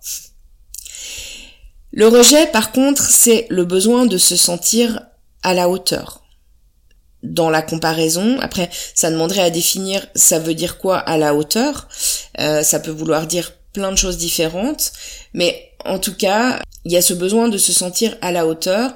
Le 1.92 2.08
rejet, 2.08 2.48
par 2.48 2.72
contre, 2.72 3.04
c'est 3.04 3.46
le 3.50 3.66
besoin 3.66 4.06
de 4.06 4.18
se 4.18 4.36
sentir 4.36 5.02
à 5.44 5.54
la 5.54 5.70
hauteur. 5.70 6.24
Dans 7.22 7.52
la 7.52 7.62
comparaison, 7.62 8.40
après, 8.40 8.70
ça 8.96 9.12
demanderait 9.12 9.42
à 9.42 9.50
définir 9.52 10.08
ça 10.16 10.40
veut 10.40 10.56
dire 10.56 10.80
quoi 10.80 10.98
à 10.98 11.18
la 11.18 11.36
hauteur? 11.36 11.88
Euh, 12.42 12.64
ça 12.64 12.80
peut 12.80 12.92
vouloir 12.92 13.28
dire 13.28 13.54
plein 13.74 13.92
de 13.92 13.98
choses 13.98 14.18
différentes, 14.18 14.92
mais 15.34 15.72
en 15.86 16.00
tout 16.00 16.16
cas, 16.16 16.60
il 16.84 16.92
y 16.92 16.98
a 16.98 17.02
ce 17.02 17.14
besoin 17.14 17.48
de 17.48 17.58
se 17.58 17.72
sentir 17.72 18.18
à 18.22 18.32
la 18.32 18.46
hauteur 18.46 18.92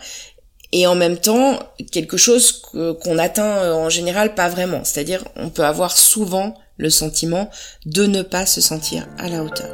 et 0.71 0.87
en 0.87 0.95
même 0.95 1.17
temps 1.17 1.59
quelque 1.91 2.17
chose 2.17 2.63
qu'on 2.73 3.17
atteint 3.17 3.57
euh, 3.57 3.73
en 3.73 3.89
général 3.89 4.35
pas 4.35 4.49
vraiment. 4.49 4.83
C'est-à-dire, 4.83 5.23
on 5.35 5.49
peut 5.49 5.63
avoir 5.63 5.97
souvent 5.97 6.55
le 6.77 6.89
sentiment 6.89 7.49
de 7.85 8.05
ne 8.05 8.21
pas 8.21 8.45
se 8.45 8.61
sentir 8.61 9.07
à 9.17 9.29
la 9.29 9.43
hauteur. 9.43 9.69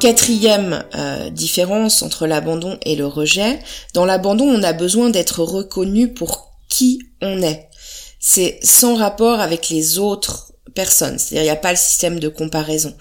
Quatrième 0.00 0.84
euh, 0.94 1.28
différence 1.30 2.02
entre 2.02 2.28
l'abandon 2.28 2.78
et 2.82 2.94
le 2.94 3.06
rejet. 3.06 3.58
Dans 3.94 4.04
l'abandon, 4.04 4.44
on 4.44 4.62
a 4.62 4.72
besoin 4.72 5.10
d'être 5.10 5.42
reconnu 5.42 6.12
pour 6.12 6.47
qui 6.68 7.02
on 7.20 7.42
est. 7.42 7.68
C'est 8.18 8.58
sans 8.62 8.96
rapport 8.96 9.40
avec 9.40 9.68
les 9.68 9.98
autres 9.98 10.52
personnes. 10.74 11.18
C'est-à-dire, 11.18 11.42
il 11.42 11.46
n'y 11.46 11.50
a 11.50 11.56
pas 11.56 11.72
le 11.72 11.78
système 11.78 12.20
de 12.20 12.28
comparaison. 12.28 12.94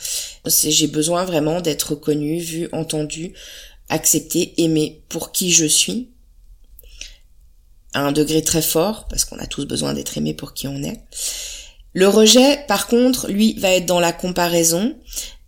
J'ai 0.45 0.87
besoin 0.87 1.25
vraiment 1.25 1.61
d'être 1.61 1.91
reconnu, 1.91 2.39
vu, 2.39 2.69
entendu, 2.71 3.33
accepté, 3.89 4.53
aimé 4.57 5.03
pour 5.09 5.31
qui 5.31 5.51
je 5.51 5.65
suis. 5.65 6.09
À 7.93 8.01
un 8.01 8.11
degré 8.11 8.41
très 8.41 8.61
fort, 8.61 9.07
parce 9.07 9.25
qu'on 9.25 9.39
a 9.39 9.47
tous 9.47 9.65
besoin 9.65 9.93
d'être 9.93 10.17
aimé 10.17 10.33
pour 10.33 10.53
qui 10.53 10.67
on 10.67 10.83
est. 10.83 11.01
Le 11.93 12.07
rejet, 12.07 12.63
par 12.67 12.87
contre, 12.87 13.29
lui, 13.29 13.53
va 13.59 13.71
être 13.71 13.85
dans 13.85 13.99
la 13.99 14.11
comparaison, 14.13 14.95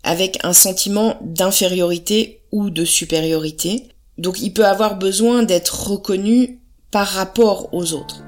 avec 0.03 0.39
un 0.43 0.53
sentiment 0.53 1.19
d'infériorité 1.21 2.41
ou 2.51 2.69
de 2.69 2.85
supériorité. 2.85 3.83
Donc 4.17 4.41
il 4.41 4.53
peut 4.53 4.65
avoir 4.65 4.97
besoin 4.97 5.43
d'être 5.43 5.88
reconnu 5.88 6.59
par 6.91 7.08
rapport 7.08 7.74
aux 7.74 7.93
autres. 7.93 8.24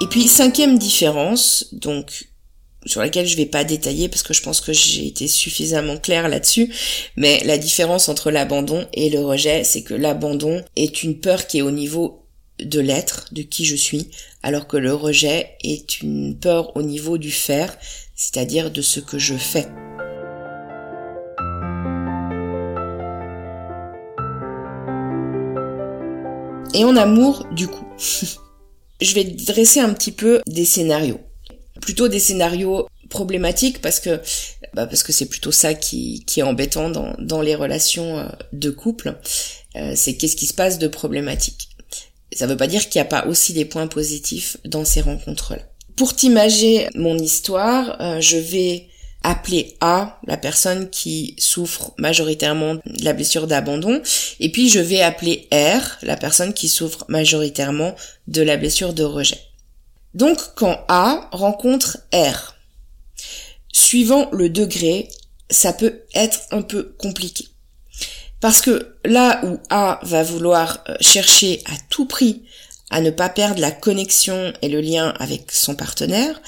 Et 0.00 0.06
puis 0.08 0.28
cinquième 0.28 0.78
différence, 0.78 1.68
donc 1.72 2.26
sur 2.86 3.00
laquelle 3.00 3.26
je 3.26 3.36
vais 3.36 3.46
pas 3.46 3.64
détailler 3.64 4.08
parce 4.08 4.22
que 4.22 4.34
je 4.34 4.42
pense 4.42 4.60
que 4.60 4.72
j'ai 4.72 5.06
été 5.06 5.28
suffisamment 5.28 5.96
claire 5.96 6.28
là-dessus, 6.28 6.72
mais 7.16 7.42
la 7.44 7.58
différence 7.58 8.08
entre 8.08 8.30
l'abandon 8.30 8.86
et 8.92 9.08
le 9.08 9.20
rejet, 9.20 9.64
c'est 9.64 9.82
que 9.82 9.94
l'abandon 9.94 10.62
est 10.76 11.02
une 11.02 11.18
peur 11.20 11.46
qui 11.46 11.58
est 11.58 11.62
au 11.62 11.70
niveau 11.70 12.26
de 12.58 12.80
l'être, 12.80 13.26
de 13.32 13.42
qui 13.42 13.64
je 13.64 13.76
suis, 13.76 14.10
alors 14.42 14.66
que 14.66 14.76
le 14.76 14.94
rejet 14.94 15.56
est 15.64 16.00
une 16.02 16.38
peur 16.38 16.76
au 16.76 16.82
niveau 16.82 17.18
du 17.18 17.30
faire, 17.30 17.76
c'est-à-dire 18.14 18.70
de 18.70 18.82
ce 18.82 19.00
que 19.00 19.18
je 19.18 19.34
fais. 19.34 19.66
Et 26.74 26.84
en 26.84 26.96
amour, 26.96 27.46
du 27.52 27.68
coup, 27.68 27.86
je 29.00 29.14
vais 29.14 29.24
dresser 29.24 29.80
un 29.80 29.94
petit 29.94 30.12
peu 30.12 30.40
des 30.46 30.64
scénarios. 30.64 31.20
Plutôt 31.80 32.08
des 32.08 32.18
scénarios 32.18 32.88
problématiques 33.10 33.80
parce 33.80 34.00
que 34.00 34.20
bah 34.74 34.86
parce 34.86 35.04
que 35.04 35.12
c'est 35.12 35.26
plutôt 35.26 35.52
ça 35.52 35.74
qui, 35.74 36.24
est 36.36 36.42
embêtant 36.42 36.90
dans, 36.90 37.14
dans 37.20 37.40
les 37.40 37.54
relations 37.54 38.18
euh, 38.18 38.26
de 38.52 38.70
couple. 38.70 39.16
Euh, 39.76 39.92
c'est 39.94 40.16
qu'est-ce 40.16 40.36
qui 40.36 40.46
se 40.46 40.54
passe 40.54 40.78
de 40.78 40.88
problématique. 40.88 41.68
Ça 42.32 42.48
veut 42.48 42.56
pas 42.56 42.66
dire 42.66 42.88
qu'il 42.88 43.00
n'y 43.00 43.06
a 43.06 43.10
pas 43.10 43.26
aussi 43.26 43.52
des 43.52 43.64
points 43.64 43.86
positifs 43.86 44.56
dans 44.64 44.84
ces 44.84 45.00
rencontres-là. 45.00 45.62
Pour 45.96 46.16
t'imager 46.16 46.88
mon 46.96 47.16
histoire, 47.16 48.00
euh, 48.00 48.20
je 48.20 48.36
vais 48.36 48.88
appeler 49.24 49.76
A, 49.80 50.20
la 50.26 50.36
personne 50.36 50.90
qui 50.90 51.34
souffre 51.38 51.92
majoritairement 51.98 52.74
de 52.74 53.04
la 53.04 53.14
blessure 53.14 53.48
d'abandon, 53.48 54.00
et 54.38 54.52
puis 54.52 54.68
je 54.68 54.78
vais 54.78 55.00
appeler 55.00 55.48
R, 55.50 55.80
la 56.02 56.16
personne 56.16 56.54
qui 56.54 56.68
souffre 56.68 57.04
majoritairement 57.08 57.96
de 58.28 58.42
la 58.42 58.56
blessure 58.56 58.92
de 58.92 59.02
rejet. 59.02 59.40
Donc 60.12 60.38
quand 60.54 60.84
A 60.88 61.28
rencontre 61.32 61.98
R, 62.12 62.54
suivant 63.72 64.28
le 64.32 64.48
degré, 64.48 65.08
ça 65.50 65.72
peut 65.72 66.02
être 66.14 66.40
un 66.52 66.62
peu 66.62 66.94
compliqué. 66.98 67.46
Parce 68.40 68.60
que 68.60 68.94
là 69.04 69.40
où 69.44 69.58
A 69.70 70.00
va 70.02 70.22
vouloir 70.22 70.84
euh, 70.88 70.96
chercher 71.00 71.62
à 71.64 71.72
tout 71.88 72.04
prix 72.04 72.42
à 72.94 73.00
ne 73.00 73.10
pas 73.10 73.28
perdre 73.28 73.60
la 73.60 73.72
connexion 73.72 74.52
et 74.62 74.68
le 74.68 74.80
lien 74.80 75.12
avec 75.18 75.50
son 75.50 75.74
partenaire, 75.74 76.40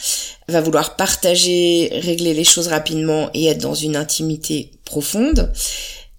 va 0.46 0.60
vouloir 0.60 0.94
partager, 0.94 1.90
régler 1.92 2.34
les 2.34 2.44
choses 2.44 2.68
rapidement 2.68 3.30
et 3.34 3.46
être 3.46 3.60
dans 3.60 3.74
une 3.74 3.96
intimité 3.96 4.70
profonde. 4.84 5.52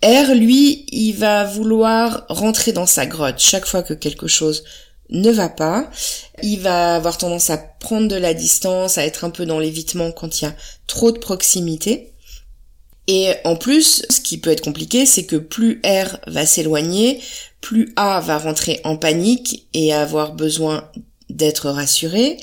R, 0.03 0.36
lui, 0.36 0.86
il 0.91 1.13
va 1.13 1.46
vouloir 1.46 2.25
rentrer 2.27 2.74
dans 2.74 2.86
sa 2.86 3.05
grotte 3.05 3.39
chaque 3.39 3.65
fois 3.65 3.84
que 3.84 3.93
quelque 3.93 4.27
chose 4.27 4.65
ne 5.10 5.31
va 5.31 5.48
pas. 5.48 5.89
Il 6.43 6.60
va 6.60 6.96
avoir 6.96 7.17
tendance 7.17 7.50
à 7.50 7.57
prendre 7.57 8.10
de 8.10 8.17
la 8.17 8.34
distance, 8.34 8.98
à 8.98 9.05
être 9.05 9.24
un 9.24 9.29
peu 9.29 9.46
dans 9.46 9.60
l'évitement 9.60 10.12
quand 10.12 10.41
il 10.41 10.43
y 10.43 10.48
a 10.50 10.55
trop 10.88 11.13
de 11.13 11.19
proximité. 11.19 12.12
Et 13.08 13.34
en 13.46 13.56
plus, 13.56 14.06
ce 14.10 14.20
qui 14.20 14.38
peut 14.38 14.52
être 14.52 14.64
compliqué, 14.64 15.06
c'est 15.06 15.26
que 15.26 15.38
plus 15.38 15.82
R 15.86 16.18
va 16.28 16.46
s'éloigner, 16.46 17.22
plus 17.62 17.94
A 17.96 18.20
va 18.20 18.38
rentrer 18.38 18.82
en 18.84 18.98
panique 18.98 19.68
et 19.74 19.94
avoir 19.94 20.34
besoin 20.34 20.92
d'être 21.30 21.70
rassuré, 21.70 22.38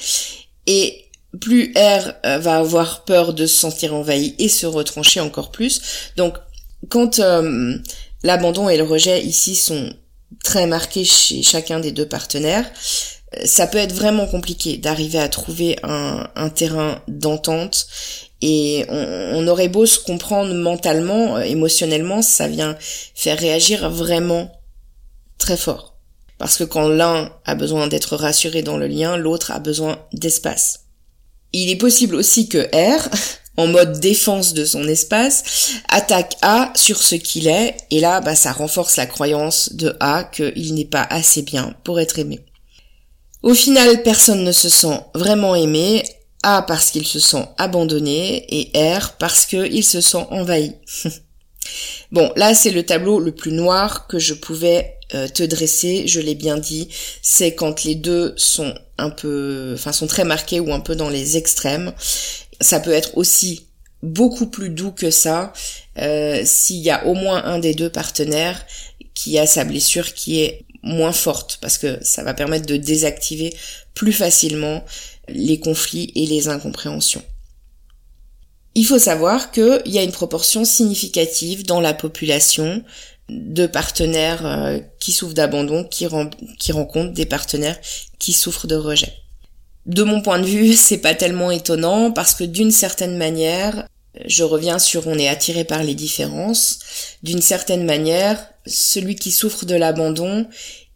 et 0.66 1.04
plus 1.40 1.72
R 1.76 2.14
euh, 2.24 2.38
va 2.38 2.56
avoir 2.58 3.04
peur 3.04 3.34
de 3.34 3.46
se 3.46 3.56
sentir 3.56 3.94
envahi 3.94 4.34
et 4.38 4.48
se 4.48 4.66
retrancher 4.66 5.20
encore 5.20 5.50
plus. 5.50 5.82
Donc, 6.16 6.36
quand 6.88 7.18
euh, 7.18 7.76
l'abandon 8.22 8.68
et 8.68 8.78
le 8.78 8.84
rejet 8.84 9.22
ici 9.22 9.56
sont 9.56 9.92
très 10.42 10.66
marqués 10.66 11.04
chez 11.04 11.42
chacun 11.42 11.80
des 11.80 11.92
deux 11.92 12.08
partenaires, 12.08 12.70
ça 13.44 13.66
peut 13.66 13.78
être 13.78 13.94
vraiment 13.94 14.26
compliqué 14.26 14.76
d'arriver 14.76 15.18
à 15.18 15.28
trouver 15.28 15.76
un 15.82 16.48
terrain 16.50 17.02
d'entente 17.08 17.88
et 18.46 18.84
on, 18.90 19.48
aurait 19.48 19.68
beau 19.68 19.86
se 19.86 19.98
comprendre 19.98 20.52
mentalement, 20.52 21.38
euh, 21.38 21.40
émotionnellement, 21.40 22.20
ça 22.20 22.46
vient 22.46 22.76
faire 23.14 23.38
réagir 23.38 23.88
vraiment 23.88 24.52
très 25.38 25.56
fort. 25.56 25.94
Parce 26.36 26.58
que 26.58 26.64
quand 26.64 26.86
l'un 26.86 27.32
a 27.46 27.54
besoin 27.54 27.86
d'être 27.86 28.16
rassuré 28.16 28.60
dans 28.60 28.76
le 28.76 28.86
lien, 28.86 29.16
l'autre 29.16 29.50
a 29.50 29.60
besoin 29.60 29.98
d'espace. 30.12 30.80
Il 31.54 31.70
est 31.70 31.76
possible 31.76 32.16
aussi 32.16 32.50
que 32.50 32.68
R, 32.74 33.08
en 33.56 33.66
mode 33.66 33.98
défense 33.98 34.52
de 34.52 34.66
son 34.66 34.86
espace, 34.88 35.72
attaque 35.88 36.36
A 36.42 36.70
sur 36.74 37.02
ce 37.02 37.14
qu'il 37.14 37.48
est, 37.48 37.78
et 37.90 38.00
là, 38.00 38.20
bah, 38.20 38.34
ça 38.34 38.52
renforce 38.52 38.96
la 38.96 39.06
croyance 39.06 39.72
de 39.72 39.96
A 40.00 40.22
qu'il 40.22 40.74
n'est 40.74 40.84
pas 40.84 41.06
assez 41.08 41.40
bien 41.40 41.74
pour 41.82 41.98
être 41.98 42.18
aimé. 42.18 42.40
Au 43.42 43.54
final, 43.54 44.02
personne 44.02 44.44
ne 44.44 44.52
se 44.52 44.68
sent 44.68 45.00
vraiment 45.14 45.54
aimé, 45.54 46.02
a 46.44 46.62
parce 46.62 46.90
qu'il 46.90 47.06
se 47.06 47.18
sent 47.18 47.46
abandonné 47.58 48.46
et 48.50 48.96
R 48.96 49.14
parce 49.18 49.46
qu'il 49.46 49.84
se 49.84 50.00
sent 50.00 50.26
envahi. 50.30 50.74
bon, 52.12 52.30
là 52.36 52.54
c'est 52.54 52.70
le 52.70 52.84
tableau 52.84 53.18
le 53.18 53.32
plus 53.32 53.52
noir 53.52 54.06
que 54.06 54.18
je 54.18 54.34
pouvais 54.34 54.98
euh, 55.14 55.26
te 55.28 55.42
dresser, 55.42 56.06
je 56.06 56.20
l'ai 56.20 56.34
bien 56.34 56.58
dit, 56.58 56.88
c'est 57.22 57.54
quand 57.54 57.84
les 57.84 57.94
deux 57.94 58.34
sont 58.36 58.74
un 58.98 59.10
peu, 59.10 59.72
enfin 59.74 59.92
sont 59.92 60.06
très 60.06 60.24
marqués 60.24 60.60
ou 60.60 60.72
un 60.72 60.80
peu 60.80 60.94
dans 60.94 61.08
les 61.08 61.36
extrêmes. 61.36 61.92
Ça 62.60 62.80
peut 62.80 62.92
être 62.92 63.16
aussi 63.16 63.66
beaucoup 64.02 64.46
plus 64.46 64.68
doux 64.68 64.92
que 64.92 65.10
ça 65.10 65.52
euh, 65.98 66.42
s'il 66.44 66.80
y 66.80 66.90
a 66.90 67.06
au 67.06 67.14
moins 67.14 67.42
un 67.44 67.58
des 67.58 67.74
deux 67.74 67.90
partenaires 67.90 68.64
qui 69.14 69.38
a 69.38 69.46
sa 69.46 69.64
blessure 69.64 70.12
qui 70.12 70.40
est 70.40 70.64
moins 70.82 71.12
forte 71.12 71.58
parce 71.62 71.78
que 71.78 71.98
ça 72.02 72.22
va 72.22 72.34
permettre 72.34 72.66
de 72.66 72.76
désactiver 72.76 73.54
plus 73.94 74.12
facilement 74.12 74.84
les 75.28 75.58
conflits 75.60 76.12
et 76.14 76.26
les 76.26 76.48
incompréhensions. 76.48 77.22
Il 78.74 78.84
faut 78.84 78.98
savoir 78.98 79.52
qu'il 79.52 79.82
y 79.86 79.98
a 79.98 80.02
une 80.02 80.12
proportion 80.12 80.64
significative 80.64 81.64
dans 81.64 81.80
la 81.80 81.94
population 81.94 82.82
de 83.28 83.66
partenaires 83.66 84.44
euh, 84.44 84.80
qui 84.98 85.12
souffrent 85.12 85.34
d'abandon, 85.34 85.84
qui, 85.84 86.06
qui 86.58 86.72
rencontrent 86.72 87.14
des 87.14 87.26
partenaires 87.26 87.78
qui 88.18 88.32
souffrent 88.32 88.66
de 88.66 88.76
rejet. 88.76 89.12
De 89.86 90.02
mon 90.02 90.22
point 90.22 90.38
de 90.38 90.46
vue, 90.46 90.74
c'est 90.74 90.98
pas 90.98 91.14
tellement 91.14 91.50
étonnant 91.50 92.10
parce 92.10 92.34
que 92.34 92.44
d'une 92.44 92.70
certaine 92.70 93.16
manière, 93.16 93.86
je 94.26 94.44
reviens 94.44 94.78
sur 94.78 95.06
on 95.06 95.18
est 95.18 95.28
attiré 95.28 95.64
par 95.64 95.82
les 95.82 95.94
différences. 95.94 96.78
D'une 97.22 97.42
certaine 97.42 97.84
manière, 97.84 98.46
celui 98.66 99.14
qui 99.14 99.30
souffre 99.30 99.64
de 99.64 99.74
l'abandon, 99.74 100.46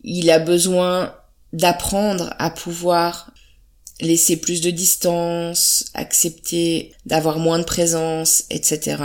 il 0.04 0.30
a 0.30 0.38
besoin 0.38 1.14
d'apprendre 1.52 2.34
à 2.38 2.50
pouvoir 2.50 3.30
laisser 4.00 4.36
plus 4.36 4.60
de 4.60 4.70
distance, 4.70 5.86
accepter 5.94 6.92
d'avoir 7.06 7.38
moins 7.38 7.58
de 7.58 7.64
présence, 7.64 8.44
etc. 8.50 8.96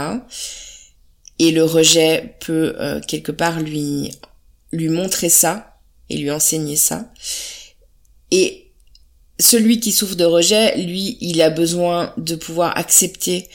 Et 1.38 1.50
le 1.50 1.64
rejet 1.64 2.36
peut 2.40 2.74
euh, 2.78 3.00
quelque 3.00 3.32
part 3.32 3.60
lui 3.60 4.12
lui 4.72 4.88
montrer 4.88 5.28
ça 5.28 5.78
et 6.10 6.16
lui 6.16 6.30
enseigner 6.30 6.76
ça. 6.76 7.12
Et 8.30 8.72
celui 9.38 9.80
qui 9.80 9.92
souffre 9.92 10.16
de 10.16 10.24
rejet, 10.24 10.76
lui, 10.76 11.16
il 11.20 11.40
a 11.42 11.50
besoin 11.50 12.12
de 12.16 12.34
pouvoir 12.34 12.76
accepter 12.76 13.48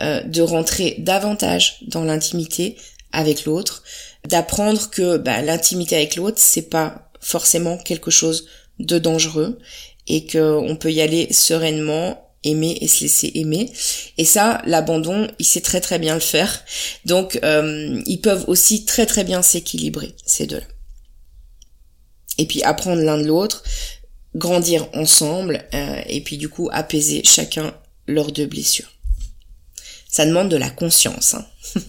euh, 0.00 0.20
de 0.22 0.42
rentrer 0.42 0.96
davantage 0.98 1.78
dans 1.86 2.04
l'intimité 2.04 2.76
avec 3.12 3.44
l'autre, 3.44 3.84
d'apprendre 4.26 4.90
que 4.90 5.16
bah, 5.16 5.40
l'intimité 5.42 5.96
avec 5.96 6.16
l'autre, 6.16 6.38
c'est 6.38 6.68
pas 6.68 7.10
forcément 7.20 7.78
quelque 7.78 8.10
chose 8.10 8.46
de 8.80 8.98
dangereux 8.98 9.58
et 10.06 10.26
qu'on 10.26 10.76
peut 10.78 10.92
y 10.92 11.00
aller 11.00 11.32
sereinement 11.32 12.20
aimer 12.44 12.78
et 12.80 12.88
se 12.88 13.00
laisser 13.00 13.32
aimer. 13.34 13.72
Et 14.18 14.24
ça, 14.24 14.62
l'abandon, 14.66 15.28
il 15.38 15.46
sait 15.46 15.60
très 15.60 15.80
très 15.80 15.98
bien 15.98 16.14
le 16.14 16.20
faire. 16.20 16.64
Donc, 17.04 17.38
euh, 17.42 18.00
ils 18.06 18.20
peuvent 18.20 18.44
aussi 18.46 18.84
très 18.84 19.06
très 19.06 19.24
bien 19.24 19.42
s'équilibrer, 19.42 20.14
ces 20.24 20.46
deux-là. 20.46 20.66
Et 22.38 22.46
puis 22.46 22.62
apprendre 22.62 23.02
l'un 23.02 23.18
de 23.18 23.26
l'autre, 23.26 23.62
grandir 24.34 24.88
ensemble, 24.94 25.64
euh, 25.72 26.02
et 26.06 26.20
puis 26.20 26.36
du 26.36 26.48
coup 26.48 26.68
apaiser 26.72 27.22
chacun 27.24 27.74
leurs 28.06 28.32
deux 28.32 28.46
blessures. 28.46 28.90
Ça 30.08 30.26
demande 30.26 30.48
de 30.48 30.56
la 30.56 30.70
conscience. 30.70 31.34
Hein. 31.34 31.46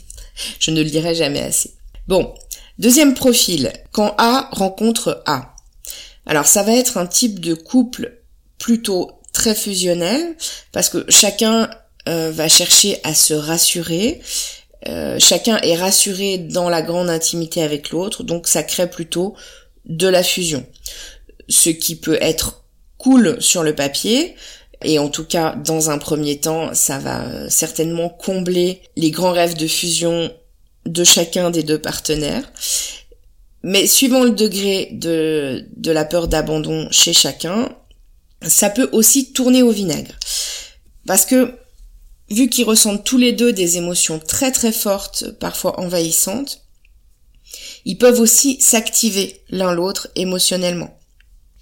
Je 0.59 0.71
ne 0.71 0.81
le 0.83 0.89
dirai 0.89 1.15
jamais 1.15 1.41
assez. 1.41 1.73
Bon, 2.07 2.35
deuxième 2.77 3.15
profil, 3.15 3.73
quand 3.91 4.13
A 4.17 4.49
rencontre 4.51 5.23
A. 5.25 5.54
Alors 6.25 6.47
ça 6.47 6.63
va 6.63 6.73
être 6.73 6.97
un 6.97 7.05
type 7.05 7.39
de 7.39 7.53
couple 7.53 8.21
plutôt 8.57 9.19
très 9.33 9.55
fusionnel 9.55 10.35
parce 10.71 10.89
que 10.89 11.05
chacun 11.09 11.69
euh, 12.07 12.31
va 12.31 12.47
chercher 12.47 12.99
à 13.03 13.13
se 13.13 13.33
rassurer. 13.33 14.21
Euh, 14.87 15.17
chacun 15.19 15.57
est 15.57 15.75
rassuré 15.75 16.37
dans 16.37 16.69
la 16.69 16.81
grande 16.81 17.09
intimité 17.09 17.63
avec 17.63 17.89
l'autre, 17.89 18.23
donc 18.23 18.47
ça 18.47 18.63
crée 18.63 18.89
plutôt 18.89 19.35
de 19.85 20.07
la 20.07 20.23
fusion. 20.23 20.65
Ce 21.49 21.69
qui 21.69 21.95
peut 21.95 22.17
être 22.21 22.63
cool 22.97 23.41
sur 23.41 23.63
le 23.63 23.75
papier, 23.75 24.35
et 24.83 24.99
en 24.99 25.09
tout 25.09 25.25
cas 25.25 25.55
dans 25.55 25.89
un 25.89 25.97
premier 25.97 26.39
temps, 26.39 26.73
ça 26.73 26.99
va 26.99 27.49
certainement 27.49 28.09
combler 28.09 28.81
les 28.95 29.11
grands 29.11 29.31
rêves 29.31 29.57
de 29.57 29.67
fusion 29.67 30.31
de 30.85 31.03
chacun 31.03 31.49
des 31.49 31.63
deux 31.63 31.79
partenaires. 31.79 32.43
Mais 33.67 33.87
suivant 33.87 34.23
le 34.23 34.29
degré 34.29 34.89
de, 34.91 35.67
de 35.75 35.89
la 35.89 36.05
peur 36.05 36.27
d'abandon 36.27 36.87
chez 36.91 37.13
chacun, 37.13 37.75
ça 38.43 38.69
peut 38.69 38.87
aussi 38.91 39.33
tourner 39.33 39.63
au 39.63 39.71
vinaigre. 39.71 40.13
Parce 41.07 41.25
que, 41.25 41.57
vu 42.29 42.47
qu'ils 42.47 42.65
ressentent 42.65 43.03
tous 43.03 43.17
les 43.17 43.33
deux 43.33 43.53
des 43.53 43.77
émotions 43.77 44.19
très 44.19 44.51
très 44.51 44.71
fortes, 44.71 45.31
parfois 45.39 45.79
envahissantes, 45.79 46.61
ils 47.85 47.97
peuvent 47.97 48.19
aussi 48.19 48.61
s'activer 48.61 49.41
l'un 49.49 49.73
l'autre 49.73 50.09
émotionnellement. 50.15 50.99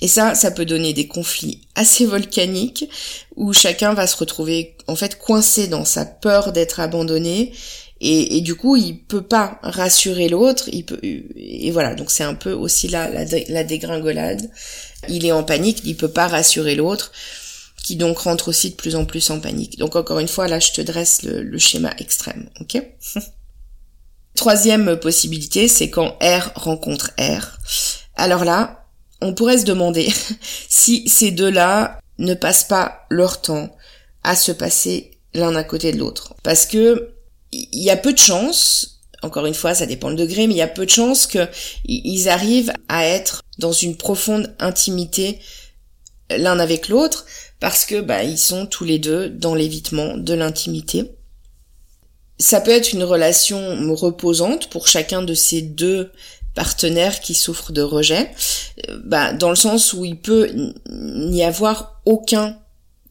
Et 0.01 0.09
ça, 0.09 0.35
ça 0.35 0.51
peut 0.51 0.65
donner 0.65 0.91
des 0.91 1.07
conflits 1.07 1.61
assez 1.73 2.05
volcaniques 2.05 2.89
où 3.37 3.53
chacun 3.53 3.93
va 3.93 4.07
se 4.07 4.17
retrouver 4.17 4.75
en 4.87 4.97
fait 4.97 5.17
coincé 5.17 5.67
dans 5.67 5.85
sa 5.85 6.03
peur 6.03 6.51
d'être 6.51 6.81
abandonné 6.81 7.53
et, 8.03 8.41
du 8.41 8.55
coup 8.55 8.75
il 8.75 8.99
peut 8.99 9.21
pas 9.21 9.59
rassurer 9.63 10.27
l'autre 10.27 10.69
il 10.71 10.85
peut 10.85 10.99
et 11.01 11.71
voilà. 11.71 11.95
Donc 11.95 12.11
c'est 12.11 12.23
un 12.23 12.33
peu 12.33 12.51
aussi 12.51 12.87
là 12.87 13.09
la, 13.09 13.63
dégringolade. 13.63 14.49
Il 15.09 15.25
est 15.25 15.31
en 15.31 15.43
panique 15.43 15.81
il 15.85 15.95
peut 15.95 16.11
pas 16.11 16.27
rassurer 16.27 16.75
l'autre 16.75 17.11
qui 17.83 17.95
donc 17.95 18.19
rentre 18.19 18.49
aussi 18.49 18.71
de 18.71 18.75
plus 18.75 18.95
en 18.95 19.05
plus 19.05 19.29
en 19.29 19.39
panique. 19.39 19.77
Donc 19.77 19.95
encore 19.95 20.19
une 20.19 20.27
fois 20.27 20.47
là 20.47 20.59
je 20.59 20.71
te 20.73 20.81
dresse 20.81 21.23
le, 21.23 21.57
schéma 21.57 21.93
extrême 21.97 22.49
ok? 22.59 22.83
Troisième 24.35 24.97
possibilité 24.97 25.67
c'est 25.67 25.89
quand 25.89 26.17
R 26.21 26.51
rencontre 26.55 27.11
R. 27.17 27.57
Alors 28.15 28.43
là 28.43 28.85
on 29.21 29.33
pourrait 29.33 29.59
se 29.59 29.65
demander 29.65 30.11
si 30.69 31.07
ces 31.07 31.31
deux 31.31 31.49
là 31.49 31.99
ne 32.17 32.33
passent 32.33 32.65
pas 32.65 33.05
leur 33.09 33.41
temps 33.41 33.73
à 34.23 34.35
se 34.35 34.51
passer 34.51 35.11
l'un 35.33 35.55
à 35.55 35.63
côté 35.63 35.91
de 35.91 35.97
l'autre. 35.97 36.35
Parce 36.43 36.65
que 36.65 37.12
il 37.53 37.83
y 37.83 37.89
a 37.89 37.97
peu 37.97 38.13
de 38.13 38.17
chances, 38.19 39.01
encore 39.21 39.45
une 39.45 39.53
fois, 39.53 39.73
ça 39.73 39.85
dépend 39.85 40.09
le 40.09 40.15
degré, 40.15 40.47
mais 40.47 40.53
il 40.53 40.57
y 40.57 40.61
a 40.61 40.67
peu 40.67 40.85
de 40.85 40.91
chances 40.91 41.27
qu'ils 41.27 42.29
arrivent 42.29 42.73
à 42.89 43.05
être 43.05 43.41
dans 43.57 43.71
une 43.71 43.95
profonde 43.95 44.53
intimité 44.59 45.39
l'un 46.29 46.59
avec 46.59 46.87
l'autre, 46.87 47.25
parce 47.59 47.85
que 47.85 48.01
bah, 48.01 48.23
ils 48.23 48.37
sont 48.37 48.65
tous 48.65 48.83
les 48.83 48.99
deux 48.99 49.29
dans 49.29 49.55
l'évitement 49.55 50.17
de 50.17 50.33
l'intimité. 50.33 51.11
Ça 52.39 52.59
peut 52.59 52.71
être 52.71 52.93
une 52.93 53.03
relation 53.03 53.93
reposante 53.93 54.69
pour 54.69 54.87
chacun 54.87 55.21
de 55.21 55.33
ces 55.33 55.61
deux 55.61 56.11
partenaires 56.55 57.19
qui 57.19 57.33
souffrent 57.33 57.71
de 57.71 57.81
rejet, 57.81 58.31
euh, 58.89 58.99
bah, 59.05 59.33
dans 59.33 59.49
le 59.49 59.55
sens 59.55 59.93
où 59.93 60.05
il 60.05 60.19
peut 60.19 60.51
n'y 60.89 61.43
avoir 61.43 62.01
aucun 62.05 62.59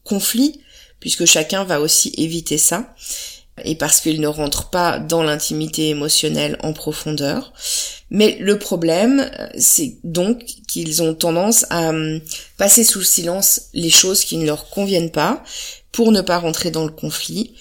conflit, 0.03 0.61
puisque 0.99 1.25
chacun 1.25 1.63
va 1.63 1.81
aussi 1.81 2.13
éviter 2.17 2.57
ça 2.57 2.93
et 3.63 3.75
parce 3.75 3.99
qu'ils 3.99 4.21
ne 4.21 4.27
rentrent 4.27 4.69
pas 4.69 4.99
dans 4.99 5.23
l'intimité 5.23 5.89
émotionnelle 5.89 6.57
en 6.63 6.73
profondeur. 6.73 7.53
Mais 8.09 8.37
le 8.39 8.57
problème, 8.57 9.29
c'est 9.57 9.97
donc 10.03 10.45
qu'ils 10.67 11.03
ont 11.03 11.13
tendance 11.13 11.65
à 11.69 11.89
hum, 11.89 12.19
passer 12.57 12.83
sous 12.83 13.03
silence 13.03 13.69
les 13.73 13.89
choses 13.89 14.23
qui 14.23 14.37
ne 14.37 14.45
leur 14.45 14.69
conviennent 14.69 15.11
pas 15.11 15.43
pour 15.91 16.11
ne 16.11 16.21
pas 16.21 16.39
rentrer 16.39 16.71
dans 16.71 16.85
le 16.85 16.91
conflit 16.91 17.53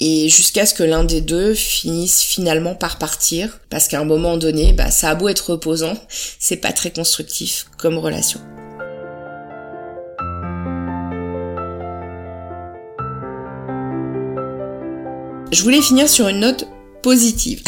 et 0.00 0.28
jusqu'à 0.28 0.66
ce 0.66 0.74
que 0.74 0.82
l'un 0.82 1.04
des 1.04 1.20
deux 1.20 1.54
finisse 1.54 2.22
finalement 2.22 2.74
par 2.74 2.98
partir 2.98 3.60
parce 3.70 3.88
qu'à 3.88 4.00
un 4.00 4.04
moment 4.04 4.36
donné, 4.36 4.72
bah, 4.72 4.90
ça 4.90 5.10
a 5.10 5.14
beau 5.14 5.28
être 5.28 5.50
reposant, 5.50 5.94
c'est 6.08 6.56
pas 6.56 6.72
très 6.72 6.90
constructif 6.90 7.66
comme 7.78 7.98
relation. 7.98 8.40
Je 15.54 15.62
voulais 15.62 15.80
finir 15.80 16.08
sur 16.08 16.26
une 16.26 16.40
note 16.40 16.66
positive. 17.00 17.62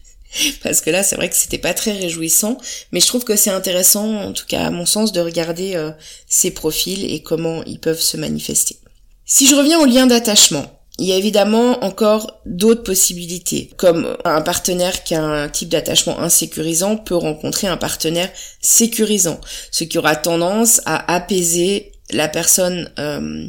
parce 0.62 0.80
que 0.80 0.88
là 0.88 1.02
c'est 1.02 1.16
vrai 1.16 1.28
que 1.28 1.36
c'était 1.36 1.58
pas 1.58 1.74
très 1.74 1.92
réjouissant, 1.92 2.56
mais 2.90 3.00
je 3.00 3.06
trouve 3.06 3.24
que 3.24 3.36
c'est 3.36 3.50
intéressant, 3.50 4.16
en 4.16 4.32
tout 4.32 4.46
cas 4.46 4.64
à 4.64 4.70
mon 4.70 4.86
sens, 4.86 5.12
de 5.12 5.20
regarder 5.20 5.76
euh, 5.76 5.90
ces 6.26 6.50
profils 6.50 7.04
et 7.12 7.22
comment 7.22 7.62
ils 7.64 7.80
peuvent 7.80 8.00
se 8.00 8.16
manifester. 8.16 8.76
Si 9.26 9.46
je 9.46 9.54
reviens 9.54 9.78
au 9.78 9.84
lien 9.84 10.06
d'attachement, 10.06 10.80
il 10.98 11.04
y 11.04 11.12
a 11.12 11.16
évidemment 11.16 11.84
encore 11.84 12.40
d'autres 12.46 12.82
possibilités, 12.82 13.70
comme 13.76 14.16
un 14.24 14.40
partenaire 14.40 15.04
qui 15.04 15.14
a 15.14 15.22
un 15.22 15.50
type 15.50 15.68
d'attachement 15.68 16.18
insécurisant 16.20 16.96
peut 16.96 17.14
rencontrer 17.14 17.66
un 17.66 17.76
partenaire 17.76 18.30
sécurisant, 18.62 19.38
ce 19.70 19.84
qui 19.84 19.98
aura 19.98 20.16
tendance 20.16 20.80
à 20.86 21.14
apaiser 21.14 21.92
la 22.10 22.28
personne 22.28 22.90
euh, 22.98 23.48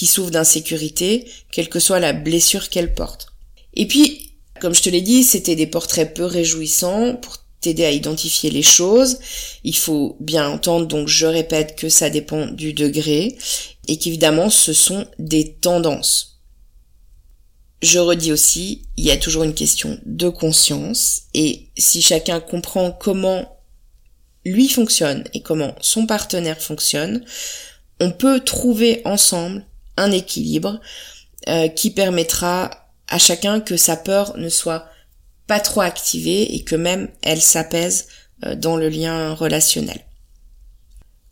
qui 0.00 0.06
souffre 0.06 0.30
d'insécurité, 0.30 1.30
quelle 1.52 1.68
que 1.68 1.78
soit 1.78 2.00
la 2.00 2.14
blessure 2.14 2.70
qu'elle 2.70 2.94
porte. 2.94 3.26
Et 3.74 3.86
puis, 3.86 4.32
comme 4.58 4.74
je 4.74 4.80
te 4.80 4.88
l'ai 4.88 5.02
dit, 5.02 5.22
c'était 5.22 5.56
des 5.56 5.66
portraits 5.66 6.14
peu 6.14 6.24
réjouissants 6.24 7.16
pour 7.16 7.44
t'aider 7.60 7.84
à 7.84 7.90
identifier 7.90 8.48
les 8.48 8.62
choses. 8.62 9.18
Il 9.62 9.76
faut 9.76 10.16
bien 10.18 10.48
entendre, 10.48 10.86
donc 10.86 11.08
je 11.08 11.26
répète 11.26 11.76
que 11.76 11.90
ça 11.90 12.08
dépend 12.08 12.46
du 12.46 12.72
degré 12.72 13.36
et 13.88 13.98
qu'évidemment 13.98 14.48
ce 14.48 14.72
sont 14.72 15.06
des 15.18 15.52
tendances. 15.52 16.40
Je 17.82 17.98
redis 17.98 18.32
aussi, 18.32 18.80
il 18.96 19.04
y 19.04 19.10
a 19.10 19.18
toujours 19.18 19.42
une 19.42 19.52
question 19.52 20.00
de 20.06 20.30
conscience 20.30 21.24
et 21.34 21.66
si 21.76 22.00
chacun 22.00 22.40
comprend 22.40 22.90
comment 22.90 23.54
lui 24.46 24.70
fonctionne 24.70 25.24
et 25.34 25.42
comment 25.42 25.74
son 25.82 26.06
partenaire 26.06 26.62
fonctionne, 26.62 27.22
on 28.00 28.12
peut 28.12 28.40
trouver 28.40 29.02
ensemble 29.04 29.66
un 30.00 30.10
équilibre 30.12 30.80
euh, 31.48 31.68
qui 31.68 31.90
permettra 31.90 32.70
à 33.08 33.18
chacun 33.18 33.60
que 33.60 33.76
sa 33.76 33.96
peur 33.96 34.36
ne 34.36 34.48
soit 34.48 34.86
pas 35.46 35.60
trop 35.60 35.80
activée 35.80 36.54
et 36.54 36.62
que 36.64 36.76
même 36.76 37.08
elle 37.22 37.40
s'apaise 37.40 38.06
euh, 38.44 38.54
dans 38.54 38.76
le 38.76 38.88
lien 38.88 39.34
relationnel. 39.34 40.00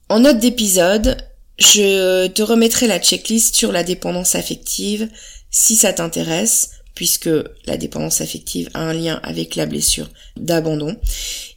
En 0.08 0.20
note 0.20 0.38
d'épisode, 0.38 1.18
je 1.58 2.28
te 2.28 2.42
remettrai 2.42 2.86
la 2.86 2.98
checklist 2.98 3.54
sur 3.54 3.72
la 3.72 3.84
dépendance 3.84 4.34
affective 4.34 5.08
si 5.50 5.76
ça 5.76 5.92
t'intéresse, 5.92 6.70
puisque 6.94 7.30
la 7.66 7.76
dépendance 7.76 8.20
affective 8.20 8.70
a 8.74 8.80
un 8.80 8.92
lien 8.92 9.20
avec 9.22 9.54
la 9.54 9.66
blessure 9.66 10.10
d'abandon. 10.36 10.96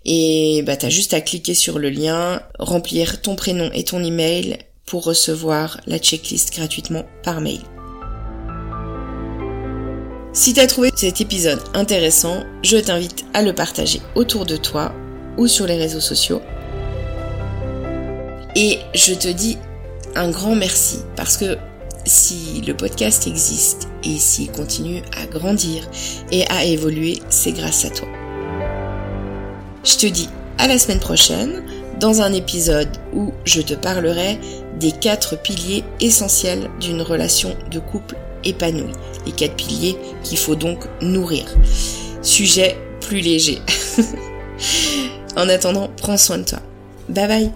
Et 0.05 0.63
bah 0.65 0.77
t'as 0.77 0.89
juste 0.89 1.13
à 1.13 1.21
cliquer 1.21 1.55
sur 1.55 1.79
le 1.79 1.89
lien, 1.89 2.43
remplir 2.59 3.21
ton 3.21 3.35
prénom 3.35 3.71
et 3.73 3.83
ton 3.83 4.03
email 4.03 4.57
pour 4.91 5.05
recevoir 5.05 5.79
la 5.87 5.99
checklist 5.99 6.53
gratuitement 6.53 7.05
par 7.23 7.39
mail. 7.39 7.61
Si 10.33 10.53
t'as 10.53 10.67
trouvé 10.67 10.91
cet 10.93 11.21
épisode 11.21 11.61
intéressant, 11.73 12.43
je 12.61 12.75
t'invite 12.75 13.23
à 13.33 13.41
le 13.41 13.53
partager 13.53 14.01
autour 14.15 14.45
de 14.45 14.57
toi 14.57 14.93
ou 15.37 15.47
sur 15.47 15.65
les 15.65 15.77
réseaux 15.77 16.01
sociaux. 16.01 16.41
Et 18.57 18.79
je 18.93 19.13
te 19.13 19.29
dis 19.29 19.57
un 20.13 20.29
grand 20.29 20.55
merci 20.55 20.99
parce 21.15 21.37
que 21.37 21.57
si 22.03 22.61
le 22.67 22.75
podcast 22.75 23.27
existe 23.27 23.87
et 24.03 24.17
s'il 24.17 24.51
continue 24.51 25.03
à 25.17 25.25
grandir 25.25 25.87
et 26.33 26.45
à 26.49 26.65
évoluer, 26.65 27.21
c'est 27.29 27.53
grâce 27.53 27.85
à 27.85 27.91
toi. 27.91 28.09
Je 29.85 29.95
te 29.95 30.07
dis 30.07 30.27
à 30.57 30.67
la 30.67 30.77
semaine 30.77 30.99
prochaine 30.99 31.63
dans 32.01 32.21
un 32.21 32.33
épisode 32.33 32.89
où 33.13 33.31
je 33.45 33.61
te 33.61 33.75
parlerai 33.75 34.37
des 34.79 34.91
quatre 34.91 35.37
piliers 35.41 35.83
essentiels 35.99 36.69
d'une 36.79 37.01
relation 37.01 37.55
de 37.69 37.79
couple 37.79 38.15
épanouie. 38.43 38.93
Les 39.25 39.31
quatre 39.31 39.55
piliers 39.55 39.97
qu'il 40.23 40.37
faut 40.37 40.55
donc 40.55 40.85
nourrir. 41.01 41.45
Sujet 42.21 42.77
plus 43.01 43.19
léger. 43.19 43.59
en 45.35 45.49
attendant, 45.49 45.89
prends 45.97 46.17
soin 46.17 46.39
de 46.39 46.43
toi. 46.43 46.59
Bye 47.09 47.27
bye 47.27 47.51